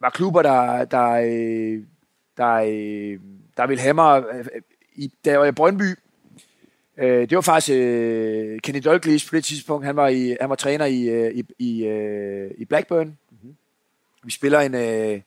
[0.00, 1.82] var klubber, der, der, øh,
[2.36, 3.20] der, øh,
[3.56, 4.24] der ville have mig.
[4.94, 5.94] I, da jeg var i Brøndby,
[6.98, 9.86] øh, det var faktisk øh, Kenny Dalglish på det tidspunkt.
[9.86, 13.06] Han var, i, han var træner i, i, i, øh, i Blackburn.
[13.06, 13.56] Mm-hmm.
[14.24, 14.74] Vi spiller en...
[14.74, 15.20] Øh,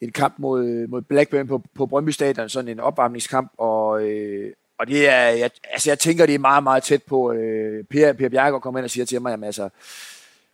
[0.00, 4.86] en kamp mod, mod Blackburn på, på Brøndby Stadion, sådan en opvarmningskamp, og, øh, og
[4.86, 8.28] det er, jeg, altså jeg tænker, det er meget, meget tæt på, øh, Per, per
[8.28, 9.68] Bjergaard kommer ind og siger til mig, jamen altså,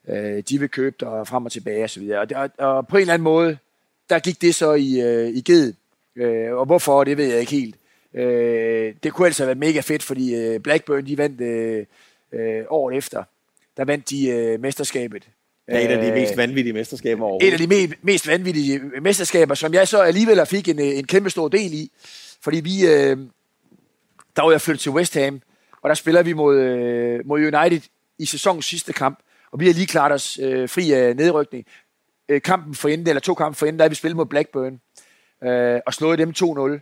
[0.09, 2.97] øh, de vil købe dig frem og tilbage og så videre, og, og, og på
[2.97, 3.59] en eller anden måde,
[4.11, 5.75] der gik det så i, øh, i ged,
[6.17, 7.77] øh, og hvorfor, det ved jeg ikke helt.
[8.15, 11.87] Øh, det kunne altså være mega fedt, fordi øh, Blackburn, de vandt øh,
[12.33, 13.25] øh, året efter,
[13.77, 15.29] der vandt de øh, mesterskabet.
[15.69, 17.53] Er et af de Øh, mest vanvittige mesterskaber et overhovedet.
[17.53, 21.31] af de me- mest vanvittige mesterskaber, som jeg så alligevel fik en, øh, en kæmpe
[21.31, 21.91] stor del i.
[22.43, 23.17] Fordi vi, øh,
[24.37, 25.41] der var jeg flyttet til West Ham,
[25.83, 27.81] og der spiller vi mod, øh, mod United
[28.19, 29.19] i sæsonens sidste kamp,
[29.53, 31.65] og vi har lige klaret os øh, fri af nedrykning.
[32.29, 34.81] Øh, kampen for enden, eller to kampe for enden, der er vi spillet mod Blackburn,
[35.45, 36.81] øh, og slået dem 2-0.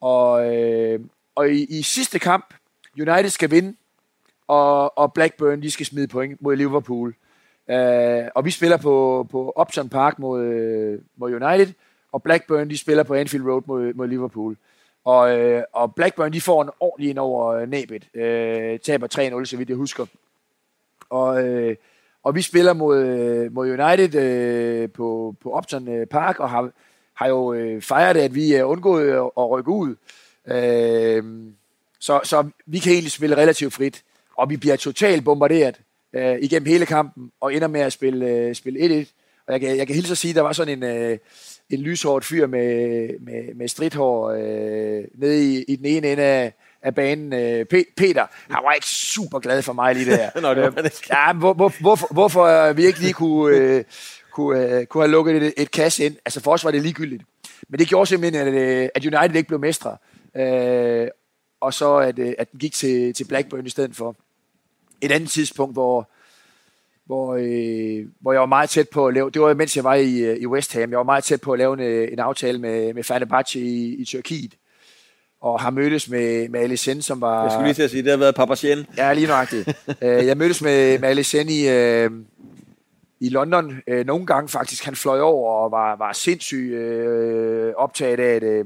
[0.00, 1.00] Og, øh,
[1.34, 2.54] og i, i sidste kamp,
[2.98, 3.76] United skal vinde,
[4.48, 7.14] og, og Blackburn, de skal smide point mod Liverpool.
[7.68, 10.44] Uh, og vi spiller på, på Upton Park mod,
[11.16, 11.72] mod United,
[12.12, 14.56] og Blackburn de spiller på Anfield Road mod, mod Liverpool.
[15.04, 18.08] Og, øh, og Blackburn de får en ordentlig ind over øh, næbet.
[18.14, 20.06] Øh, taber 3-0, så vidt jeg husker.
[21.10, 21.76] Og, øh,
[22.22, 26.70] og vi spiller mod, øh, mod United øh, på, på Upton øh, Park, og har,
[27.14, 29.96] har jo øh, fejret, at vi er undgået at, at rykke ud.
[30.46, 31.24] Øh,
[32.00, 34.04] så, så vi kan egentlig spille relativt frit,
[34.36, 35.80] og vi bliver totalt bombarderet
[36.12, 39.06] øh, igennem hele kampen, og ender med at spille, øh, spille 1-1.
[39.46, 41.18] Og jeg kan, jeg kan hilse at sige, at der var sådan en, øh,
[41.70, 46.52] en lyshåret fyr med, med, med stridthår øh, nede i, i den ene ende af,
[46.82, 47.32] af banen.
[47.32, 50.30] Øh, Pe- Peter, han var ikke super glad for mig lige der.
[50.40, 51.06] Nå, det var ikke.
[51.10, 53.84] ja, hvor, hvor, hvorfor, hvorfor vi ikke lige kunne, øh,
[54.32, 56.16] kunne, øh, kunne have lukket et, et kasse ind.
[56.24, 57.22] Altså for os var det ligegyldigt.
[57.68, 59.96] Men det gjorde simpelthen, at, øh, at United ikke blev mestre.
[60.36, 61.08] Øh,
[61.60, 64.16] og så at, øh, at den gik til, til Blackburn i stedet for.
[65.02, 66.10] Et andet tidspunkt, hvor,
[67.06, 69.94] hvor, øh, hvor jeg var meget tæt på at lave, det var mens jeg var
[69.94, 72.18] i, øh, i West Ham, jeg var meget tæt på at lave en, øh, en
[72.18, 74.54] aftale med, med Fenerbahce i, i Tyrkiet,
[75.40, 77.42] og har mødtes med, med Alicen, som var...
[77.42, 78.86] Jeg skulle lige til at sige, det har været Papacien.
[78.96, 79.68] Ja, lige nøjagtigt.
[80.02, 82.10] Øh, jeg mødtes med, med Alicen i, øh,
[83.20, 84.84] i London øh, nogle gange faktisk.
[84.84, 88.64] Han fløj over og var, var sindssygt øh, optaget af, at, øh,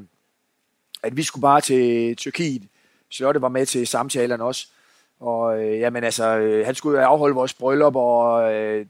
[1.03, 2.63] at vi skulle bare til Tyrkiet.
[3.11, 4.67] Charlotte var med til samtalerne også.
[5.21, 8.87] Og øh, jamen altså, øh, han skulle jo afholde vores bryllup, og øh,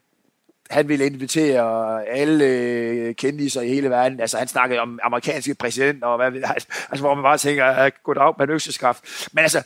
[0.70, 4.20] han ville invitere alle øh, kendtiser i hele verden.
[4.20, 6.54] Altså, han snakkede om amerikanske præsident, og hvad ved jeg.
[6.90, 9.28] Altså, hvor man bare tænker, goddag, man økseskaft.
[9.32, 9.62] Men altså,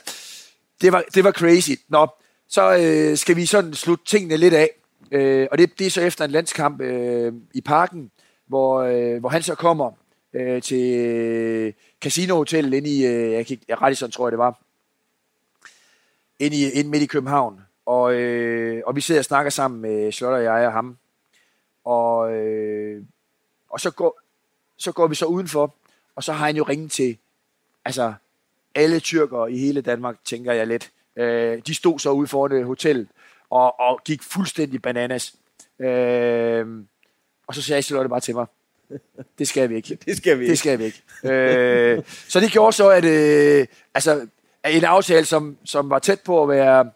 [0.81, 1.71] det var, det var crazy.
[1.89, 2.07] Nå,
[2.49, 4.69] så øh, skal vi sådan slutte tingene lidt af.
[5.11, 8.11] Øh, og det, det er så efter en landskamp øh, i parken,
[8.47, 9.91] hvor, øh, hvor han så kommer
[10.33, 14.59] øh, til Casino Hotel inde i, øh, jeg kan ikke, Radisson tror jeg det var,
[16.41, 17.61] inde, i, inde midt i København.
[17.85, 20.97] Og, øh, og vi sidder og snakker sammen med Slot og jeg og ham.
[21.85, 23.03] Og, øh,
[23.69, 24.19] og så, går,
[24.77, 25.75] så går vi så udenfor,
[26.15, 27.17] og så har han jo ringet til
[27.85, 28.13] altså,
[28.75, 30.91] alle tyrkere i hele Danmark, tænker jeg lidt.
[31.15, 33.07] Øh, de stod så ude foran et hotel
[33.49, 35.35] og, og gik fuldstændig bananas.
[35.79, 36.67] Øh,
[37.47, 38.45] og så sagde Charlotte bare til mig,
[39.39, 39.95] det skal vi ikke.
[40.05, 40.57] Det skal vi Det ikke.
[40.57, 41.03] skal vi ikke.
[41.23, 44.27] øh, så det gjorde så, at øh, altså,
[44.69, 46.89] en aftale, som, som var tæt på at være,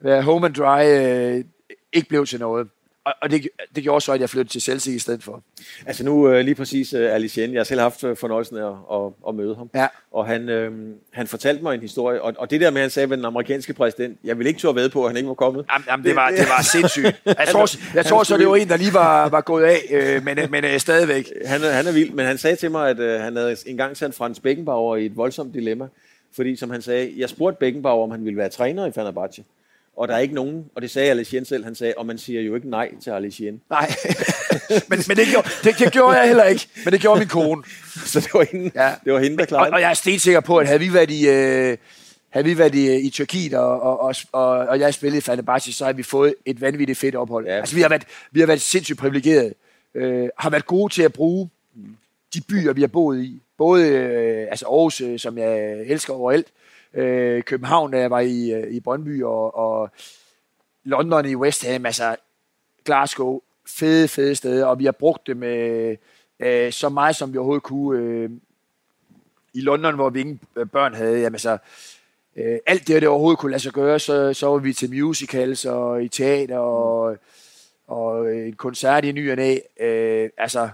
[0.00, 1.44] være home and dry, øh,
[1.92, 2.68] ikke blev til noget.
[3.04, 5.42] og, og det, det gjorde så, at jeg flyttede til Chelsea i stedet for.
[5.86, 8.76] Altså nu øh, lige præcis uh, Alicien, jeg har selv haft øh, fornøjelsen af at,
[8.92, 9.70] at, at møde ham.
[9.74, 9.86] Ja.
[10.12, 10.72] Og han, øh,
[11.12, 13.24] han fortalte mig en historie, og, og det der med, at han sagde ved den
[13.24, 15.66] amerikanske præsident, jeg vil ikke turde ved på, at han ikke var kommet.
[15.72, 17.06] Jamen, jamen det, var, det var sindssygt.
[17.38, 20.24] Jeg tror, jeg tror så, det var en, der lige var, var gået af, øh,
[20.24, 21.32] men, men øh, stadigvæk.
[21.46, 24.16] Han, han er vild, men han sagde til mig, at øh, han havde engang sendt
[24.16, 25.88] Frans Beckenbauer i et voldsomt dilemma.
[26.36, 29.44] Fordi som han sagde, jeg spurgte Beckenbauer, om han ville være træner i Fenerbahce.
[29.96, 32.40] Og der er ikke nogen, og det sagde Alicien selv, han sagde, og man siger
[32.40, 33.60] jo ikke nej til Alicien.
[33.70, 33.90] Nej,
[34.90, 37.62] men, men det, gjorde, det, det gjorde jeg heller ikke, men det gjorde min kone.
[38.12, 38.94] Så det var hende, ja.
[39.04, 41.10] det var hende der og, klarede og jeg er stensikker på, at havde vi været
[41.10, 41.76] i, øh,
[42.30, 45.72] havde vi været i, i Tyrkiet, og, og, og, og, og jeg spillede i Fenerbahce,
[45.72, 47.46] så har vi fået et vanvittigt fedt ophold.
[47.46, 47.58] Ja.
[47.58, 49.54] Altså, vi har været, vi har været sindssygt privilegerede.
[49.94, 51.50] Øh, har været gode til at bruge
[52.34, 53.42] de byer, vi har boet i.
[53.58, 56.52] Både øh, altså Aarhus, øh, som jeg elsker overalt,
[56.94, 59.90] øh, København, da jeg var i, øh, i Brøndby, og, og
[60.84, 62.16] London i West Ham, altså
[62.84, 65.96] Glasgow, fede, fede steder, og vi har brugt dem øh,
[66.40, 68.00] øh, så meget, som vi overhovedet kunne.
[68.00, 68.30] Øh,
[69.54, 71.58] I London, hvor vi ingen øh, børn havde, jamen så
[72.36, 75.64] øh, alt det, der overhovedet kunne lade sig gøre, så, så var vi til musicals
[75.64, 77.16] og i teater og,
[77.86, 79.58] og en koncert i ny og næ.
[79.80, 80.68] Øh, altså,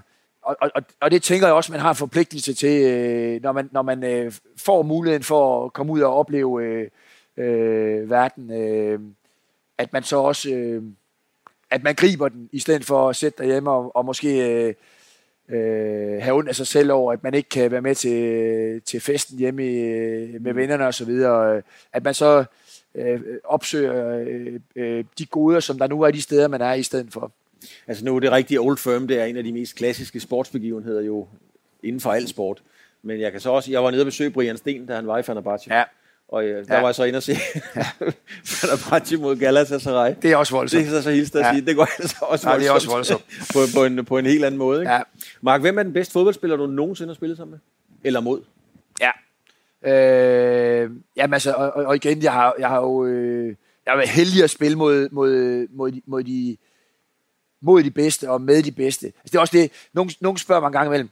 [0.45, 3.69] og, og, og det tænker jeg også, man har en forpligtelse til, øh, når man,
[3.71, 6.89] når man øh, får muligheden for at komme ud og opleve øh,
[7.37, 8.99] øh, verden, øh,
[9.77, 10.83] at man så også øh,
[11.69, 14.73] at man griber den, i stedet for at sætte derhjemme og, og måske øh,
[15.49, 19.01] øh, have ondt af sig selv over, at man ikke kan være med til, til
[19.01, 21.09] festen hjemme i, øh, med vennerne osv.,
[21.93, 22.45] at man så
[22.95, 26.83] øh, opsøger øh, øh, de goder, som der nu er de steder, man er i
[26.83, 27.31] stedet for.
[27.87, 31.01] Altså nu er det rigtige Old Firm, det er en af de mest klassiske sportsbegivenheder
[31.01, 31.27] jo
[31.83, 32.63] inden for al sport.
[33.03, 35.17] Men jeg kan så også, jeg var nede og besøge Brian Sten, da han var
[35.17, 35.73] i Fenerbahce.
[35.73, 35.83] Ja.
[36.27, 36.79] Og øh, der Ja.
[36.81, 37.35] var jeg så inde og se
[38.45, 40.13] Fenerbahce mod Galatasaray.
[40.21, 40.83] Det er også voldsomt.
[40.85, 41.53] Det er så, så hilst at Ja.
[41.53, 41.65] sige.
[41.65, 43.23] Det går altså også Ja, det er også voldsomt.
[43.53, 44.79] på, på, en, på en helt anden måde.
[44.81, 44.91] Ikke?
[44.93, 45.01] Ja.
[45.41, 47.59] Mark, hvem er den bedste fodboldspiller, du nogensinde har spillet sammen med?
[48.03, 48.41] Eller mod?
[49.01, 49.11] Ja.
[49.83, 53.47] Øh, jamen altså, og, og- igen, jeg har, jeg har jo øh,
[53.85, 56.57] jeg har været heldig at spille mod, mod, mod, de, mod, de,
[57.65, 59.05] mod de bedste og med de bedste.
[59.05, 61.09] Altså, det er også det, nogen, nogen spørger mig en gang imellem,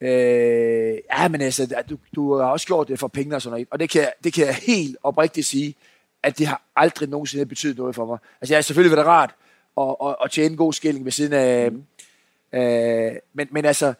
[0.00, 3.68] øh, ja, men altså, du, du har også gjort det for penge og sådan noget,
[3.70, 5.74] og det kan, jeg, det kan jeg helt oprigtigt sige,
[6.22, 8.18] at det har aldrig nogensinde betydet noget for mig.
[8.40, 9.34] Altså, jeg har selvfølgelig været rart
[9.80, 11.70] at, at, at tjene en god skilling ved siden af,
[12.52, 13.94] øh, men, men altså,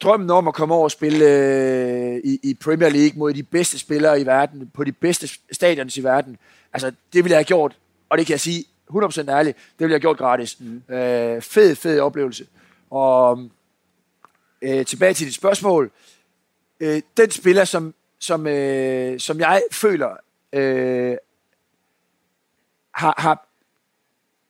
[0.00, 3.78] drømmen om at komme over og spille øh, i, i Premier League mod de bedste
[3.78, 6.38] spillere i verden, på de bedste stadions i verden,
[6.72, 7.76] altså det ville jeg have gjort,
[8.08, 10.60] og det kan jeg sige 100% ærligt, det ville jeg gjort gratis.
[10.60, 10.94] Mm.
[10.94, 12.46] Øh, fed, fed oplevelse.
[12.90, 13.48] Og
[14.62, 15.90] øh, tilbage til dit spørgsmål.
[16.80, 20.16] Øh, den spiller, som, som, øh, som jeg føler
[20.52, 21.16] øh,
[22.94, 23.48] har, har,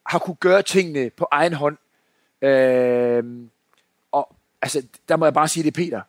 [0.07, 1.76] har kunne gøre tingene på egen hånd,
[2.43, 3.24] øh,
[4.12, 6.01] og altså, der må jeg bare sige, det er Peter.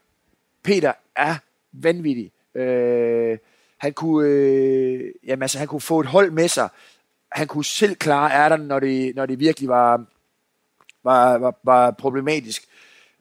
[0.63, 1.35] Peter er
[1.71, 2.31] vanvittig.
[2.55, 3.37] Øh,
[3.77, 6.69] han kunne, øh, jamen, altså, han kunne få et hold med sig.
[7.31, 10.05] Han kunne selv klare ærterne, når det, når det virkelig var,
[11.03, 12.63] var, var, var problematisk.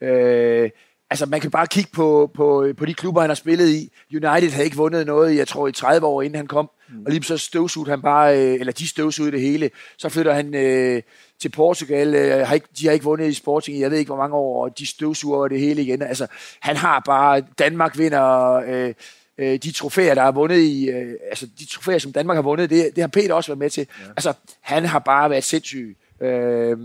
[0.00, 0.70] Øh,
[1.11, 3.92] altså, man kan bare kigge på, på, på de klubber, han har spillet i.
[4.12, 6.70] United havde ikke vundet noget, jeg tror, i 30 år, inden han kom.
[6.88, 7.04] Mm.
[7.06, 9.70] Og lige så støvsugede han bare, øh, eller de støvsugede det hele.
[9.98, 11.02] Så flytter han øh,
[11.40, 12.14] til Portugal.
[12.14, 14.64] Øh, har ikke, de har ikke vundet i Sporting jeg ved ikke, hvor mange år,
[14.64, 16.02] og de støvsuger det hele igen.
[16.02, 16.26] Altså,
[16.61, 18.94] han har bare, Danmark vinder øh,
[19.39, 22.70] øh, de trofæer, der er vundet i, øh, altså de trofæer, som Danmark har vundet,
[22.70, 23.86] det, det har Peter også været med til.
[24.01, 24.09] Ja.
[24.09, 25.97] Altså, han har bare været sindssyg.
[26.20, 26.78] Øh,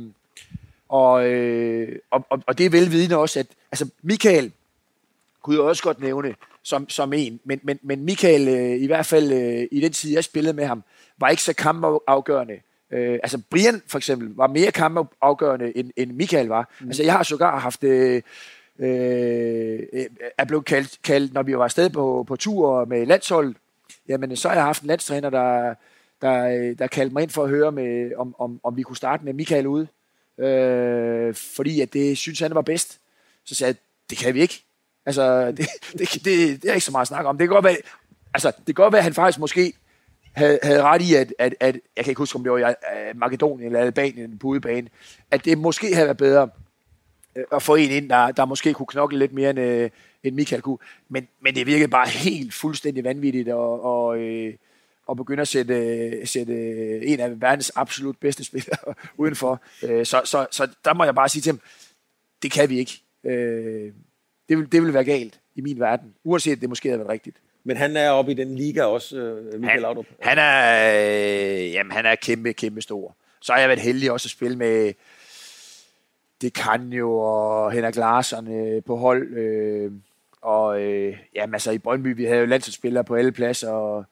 [0.90, 4.52] og, øh, og, og, og det er velvidende også, at altså Michael
[5.42, 9.06] kunne jeg også godt nævne som, som en, men, men, men Michael, øh, i hvert
[9.06, 10.84] fald øh, i den tid, jeg spillede med ham,
[11.18, 12.60] var ikke så kampafgørende.
[12.92, 16.70] Øh, altså Brian for eksempel var mere kampafgørende, end, end Michael var.
[16.80, 16.88] Mm.
[16.88, 17.84] Altså jeg har sågar haft...
[17.84, 18.22] Øh,
[18.80, 20.06] Øh, øh,
[20.38, 23.56] er blevet kaldt, kaldt, når vi var afsted på, på tur med landshold,
[24.08, 25.74] jamen så har jeg haft en landstræner, der,
[26.22, 28.98] der, øh, der kaldte mig ind for at høre, med, om, om, om vi kunne
[28.98, 29.88] starte med Michael ude.
[30.38, 33.00] Øh, fordi at det synes han var bedst.
[33.46, 33.76] Så sagde jeg,
[34.10, 34.64] det kan vi ikke.
[35.06, 37.38] Altså, det, det, det, det er ikke så meget at snakke om.
[37.38, 37.78] Det kan godt være,
[38.34, 39.74] altså, det kan godt være at han faktisk måske
[40.34, 42.62] havde, havde ret i, at, at, at, jeg kan ikke huske, om det var i
[42.62, 44.90] øh, Makedonien eller Albanien på udebane,
[45.32, 46.50] at det måske havde været bedre
[47.52, 49.90] at få en ind, der, der måske kunne knokle lidt mere, end, øh,
[50.24, 50.78] end Michael kunne.
[51.10, 54.54] Men, men det virkede bare helt fuldstændig vanvittigt at, og, øh,
[55.10, 56.54] at begynde at sætte, sætte
[57.06, 59.62] en af verdens absolut bedste spillere udenfor.
[59.84, 61.60] Øh, så, så, så der må jeg bare sige til ham,
[62.44, 63.02] det kan vi ikke.
[63.24, 63.92] Øh,
[64.50, 67.38] det, vil, det vil være galt i min verden, uanset det måske havde været rigtigt.
[67.64, 70.06] Men han er oppe i den liga også, øh, Michael Laudrup.
[70.22, 73.16] Han er, øh, jamen, han er kæmpe, kæmpe stor.
[73.42, 74.94] Så har jeg været heldig også at spille med
[76.44, 79.38] det kan jo og Henrik Larsson øh, på hold.
[79.38, 79.92] Øh,
[80.42, 84.06] og øh, jamen, altså i Brøndby, vi havde jo landsholdsspillere på alle pladser, og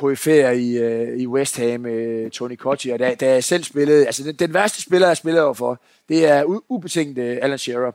[0.00, 4.06] KF'er i, øh, i West Ham, øh, Tony Kotti, og da, da jeg selv spillede,
[4.06, 7.92] altså den, den værste spiller, jeg spillede overfor, det er u- ubetinget øh, Alan Shearer.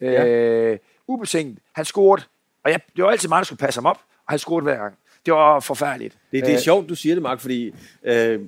[0.00, 0.26] Ja.
[0.26, 1.58] Øh, ubetinget.
[1.72, 2.22] Han scorede,
[2.64, 4.76] og jeg, det var altid mig, der skulle passe ham op, og han scorede hver
[4.76, 4.94] gang.
[5.26, 6.14] Det var forfærdeligt.
[6.32, 7.74] Det, det er Øh, sjovt, du siger det, Mark, fordi
[8.04, 8.40] øh,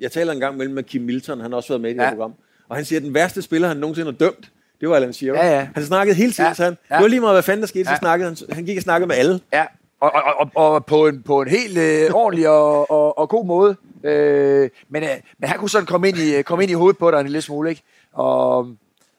[0.00, 1.98] jeg taler en gang mellem med Kim Milton, han har også været med i det
[2.00, 2.04] ja.
[2.08, 2.34] Her program,
[2.68, 5.46] og han siger, at den værste spiller, han nogensinde har dømt, det var Alan Shearer.
[5.46, 5.68] Ja, ja.
[5.74, 6.54] Han snakkede hele tiden, ja.
[6.54, 6.94] så han, Ja.
[6.94, 7.98] det var lige meget, hvad fanden der skete, så Ja.
[7.98, 9.40] snakkede han, han gik og snakkede med alle.
[9.52, 9.64] Ja,
[10.00, 13.46] og, og, og, og på, en, på en helt øh, ordentlig og, og, og god
[13.46, 13.76] måde.
[14.04, 17.10] Øh, men, øh, men han kunne sådan komme ind i, komme ind i hovedet på
[17.10, 17.82] dig en lille smule, ikke?
[18.12, 18.68] Og,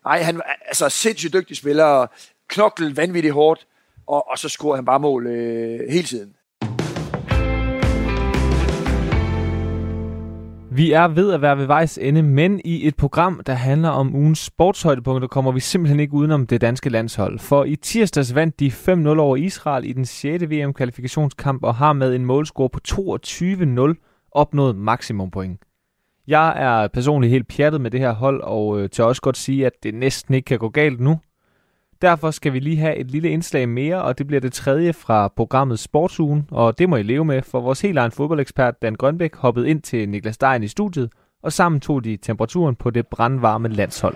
[0.06, 2.08] ej, han var altså sindssygt dygtig spiller,
[2.48, 3.68] knoklet vanvittigt hårdt,
[4.08, 6.34] og, og så scorede han bare mål øh, hele tiden.
[10.80, 14.16] Vi er ved at være ved vejs ende, men i et program, der handler om
[14.16, 17.40] ugens sportshøjdepunkter, kommer vi simpelthen ikke udenom det danske landshold.
[17.40, 20.44] For i tirsdags vandt de 5-0 over Israel i den 6.
[20.44, 25.62] VM-kvalifikationskamp og har med en målscore på 22-0 opnået maksimumpoint.
[26.28, 29.66] Jeg er personligt helt pjattet med det her hold, og øh, tør også godt sige,
[29.66, 31.20] at det næsten ikke kan gå galt nu.
[32.02, 35.28] Derfor skal vi lige have et lille indslag mere, og det bliver det tredje fra
[35.28, 39.36] programmet Sportsugen, og det må I leve med, for vores helt egen fodboldekspert Dan Grønbæk
[39.36, 41.10] hoppede ind til Niklas Stein i studiet,
[41.44, 44.16] og sammen tog de temperaturen på det brandvarme landshold.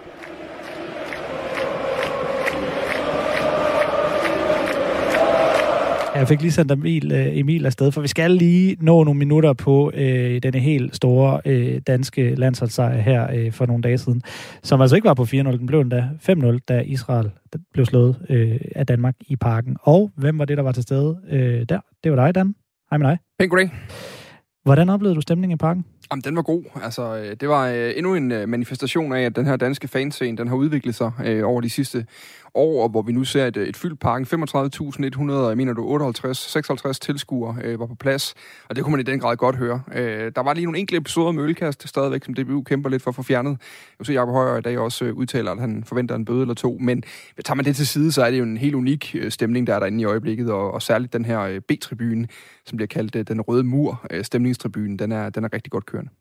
[6.15, 9.53] Jeg fik lige sendt Emil, øh, Emil afsted, for vi skal lige nå nogle minutter
[9.53, 14.21] på øh, denne helt store øh, danske landsholdssejr her øh, for nogle dage siden,
[14.63, 17.31] som altså ikke var på 4-0, den blev endda 5-0, da Israel
[17.73, 19.77] blev slået øh, af Danmark i parken.
[19.81, 21.79] Og hvem var det, der var til stede øh, der?
[22.03, 22.55] Det var dig, Dan.
[22.89, 23.17] Hej med dig.
[23.39, 23.71] Pænt goddag.
[24.63, 25.85] Hvordan oplevede du stemningen i parken?
[26.11, 26.63] Jamen, den var god.
[26.83, 30.37] Altså, øh, det var øh, endnu en øh, manifestation af, at den her danske fanscene,
[30.37, 32.05] den har udviklet sig øh, over de sidste
[32.55, 34.25] år, og hvor vi nu ser et, et fyldt parken.
[34.25, 38.33] 35.100, jeg mener du, 58, 56 tilskuere øh, var på plads,
[38.69, 39.81] og det kunne man i den grad godt høre.
[39.93, 43.11] Øh, der var lige nogle enkelte episoder med ølkast stadigvæk, som DBU kæmper lidt for
[43.11, 43.51] at få fjernet.
[43.51, 46.41] Jeg vil se, Jacob Højer i dag også øh, udtaler, at han forventer en bøde
[46.41, 47.03] eller to, men
[47.45, 49.75] tager man det til side, så er det jo en helt unik øh, stemning, der
[49.75, 52.27] er derinde i øjeblikket, og, og særligt den her øh, B-tribune,
[52.65, 55.85] som bliver kaldt øh, den røde mur, øh, stemningstribunen, den er, den er rigtig godt
[55.85, 56.11] kørende.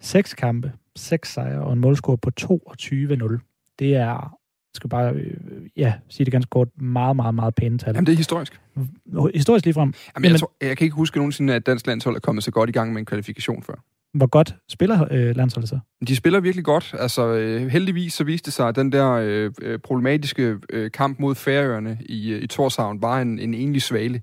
[0.00, 3.74] Seks kampe, seks sejre og en målscore på 22-0.
[3.78, 4.36] Det er,
[4.76, 5.34] skal bare øh,
[5.76, 7.94] ja, sige det ganske kort, meget, meget, meget pæne tal.
[7.94, 8.60] Jamen, det er historisk.
[9.34, 9.94] Historisk ligefrem.
[10.16, 12.70] Jamen, jeg, tror, jeg kan ikke huske nogensinde, at dansk landshold er kommet så godt
[12.70, 13.74] i gang med en kvalifikation før.
[14.14, 15.78] Hvor godt spiller øh, landsholdet så?
[16.08, 16.94] De spiller virkelig godt.
[16.98, 21.18] Altså, øh, heldigvis så viste det sig, at den der øh, øh, problematiske øh, kamp
[21.18, 24.20] mod Færøerne i, øh, i Torshavn var en, en enlig svale.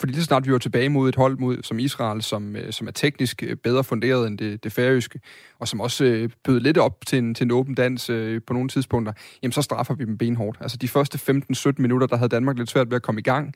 [0.00, 2.86] Fordi det snart vi var tilbage mod et hold mod, som Israel, som, øh, som
[2.86, 5.20] er teknisk øh, bedre funderet end det, det færøske,
[5.58, 8.52] og som også øh, bød lidt op til en, til en åben dans øh, på
[8.52, 10.58] nogle tidspunkter, jamen så straffer vi dem benhårdt.
[10.60, 13.54] Altså de første 15-17 minutter, der havde Danmark lidt svært ved at komme i gang.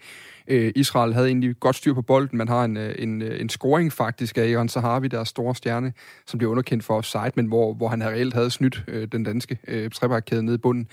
[0.49, 2.39] Øh, Israel havde egentlig godt styr på bolden.
[2.39, 5.93] Man har en, øh, en, øh, en scoring faktisk af Iran Sahavi, deres store stjerne,
[6.27, 9.59] som bliver underkendt for offside, men hvor, hvor han reelt havde snydt øh, den danske
[9.69, 10.89] øh, trebakkæde nede i bunden.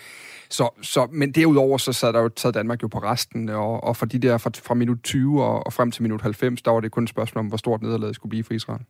[0.49, 3.83] Så, så, men derudover så sad, der jo, sad Danmark jo på resten, øh, og,
[3.83, 6.71] og for de der fra, fra minut 20 og, og frem til minut 90, der
[6.71, 8.81] var det kun et spørgsmål om, hvor stort nederlaget skulle blive for Israel.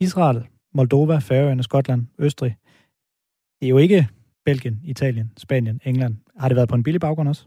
[0.00, 2.56] Israel, Moldova, Færøerne, Skotland, Østrig.
[3.60, 4.08] Det er jo ikke
[4.46, 6.16] Belgien, Italien, Spanien, England.
[6.38, 7.44] Har det været på en billig baggrund også?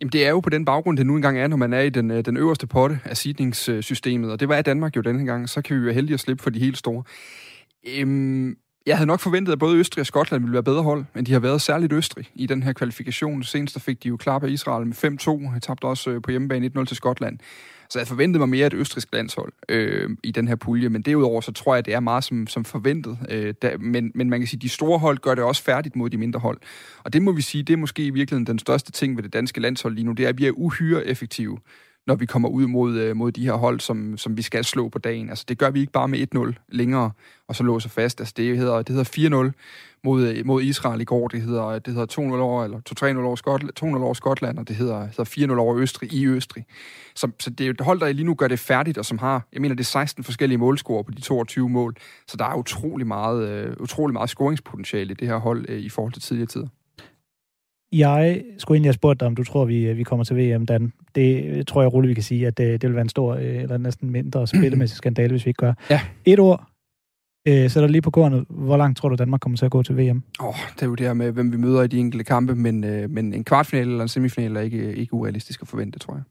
[0.00, 1.90] Jamen, det er jo på den baggrund, det nu engang er, når man er i
[1.90, 5.62] den, øh, den øverste potte af seedningssystemet, og det var Danmark jo denne gang, så
[5.62, 7.02] kan vi være heldige at slippe for de helt store.
[7.98, 11.26] Øhm, jeg havde nok forventet, at både Østrig og Skotland ville være bedre hold, men
[11.26, 13.42] de har været særligt Østrig i den her kvalifikation.
[13.42, 15.54] Senest der fik de jo klar på Israel med 5-2.
[15.54, 17.38] De tabte også øh, på hjemmebane 1-0 til Skotland.
[17.90, 21.40] Så jeg forventede mig mere et østrisk landshold øh, i den her pulje, men derudover
[21.40, 23.18] så tror jeg, at det er meget som, som forventet.
[23.28, 25.96] Øh, der, men, men man kan sige, at de store hold gør det også færdigt
[25.96, 26.58] mod de mindre hold.
[27.04, 29.32] Og det må vi sige, det er måske i virkeligheden den største ting ved det
[29.32, 31.58] danske landshold lige nu, det er, at vi er uhyre effektive
[32.08, 34.88] når vi kommer ud mod, øh, mod de her hold, som, som vi skal slå
[34.88, 35.28] på dagen.
[35.28, 37.10] Altså, det gør vi ikke bare med 1-0 længere,
[37.48, 38.20] og så låser fast.
[38.20, 39.52] Altså, det hedder, det hedder 4-0
[40.04, 41.28] mod, øh, mod Israel i går.
[41.28, 42.80] Det hedder, det hedder 2-0 over, eller
[43.18, 46.64] 2-3-0 over Skotland, 2-0 over Skotland, og det hedder, hedder 4-0 over Østrig i Østrig.
[47.14, 49.46] Så, så det er et hold, der lige nu gør det færdigt, og som har,
[49.52, 51.96] jeg mener, det er 16 forskellige målscorer på de 22 mål.
[52.28, 55.88] Så der er utrolig meget, øh, utrolig meget scoringspotentiale i det her hold øh, i
[55.88, 56.68] forhold til tidligere tider.
[57.92, 60.92] Jeg skulle egentlig have spurgt dig, om du tror, vi, vi kommer til VM, Dan.
[61.14, 63.62] Det tror jeg roligt, vi kan sige, at det, det vil være en stor, øh,
[63.62, 65.72] eller næsten mindre spillemæssig skandale, hvis vi ikke gør.
[65.90, 66.00] Ja.
[66.24, 66.68] Et ord,
[67.48, 68.44] øh, sætter lige på kornet.
[68.48, 70.22] Hvor langt tror du, Danmark kommer til at gå til VM?
[70.40, 72.54] Åh, oh, det er jo det her med, hvem vi møder i de enkelte kampe,
[72.54, 76.14] men, øh, men en kvartfinale eller en semifinale er ikke, ikke urealistisk at forvente, tror
[76.14, 76.22] jeg.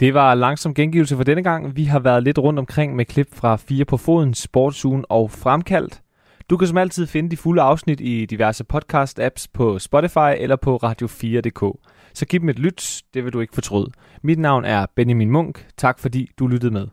[0.00, 1.76] Det var langsom gengivelse for denne gang.
[1.76, 6.01] Vi har været lidt rundt omkring med klip fra Fire på Foden, Sportsugen og Fremkaldt.
[6.52, 10.76] Du kan som altid finde de fulde afsnit i diverse podcast-apps på Spotify eller på
[10.76, 11.78] radio4.dk.
[12.14, 13.90] Så giv dem et lyt, det vil du ikke fortryde.
[14.22, 15.66] Mit navn er Benjamin Munk.
[15.76, 16.88] Tak fordi du lyttede med.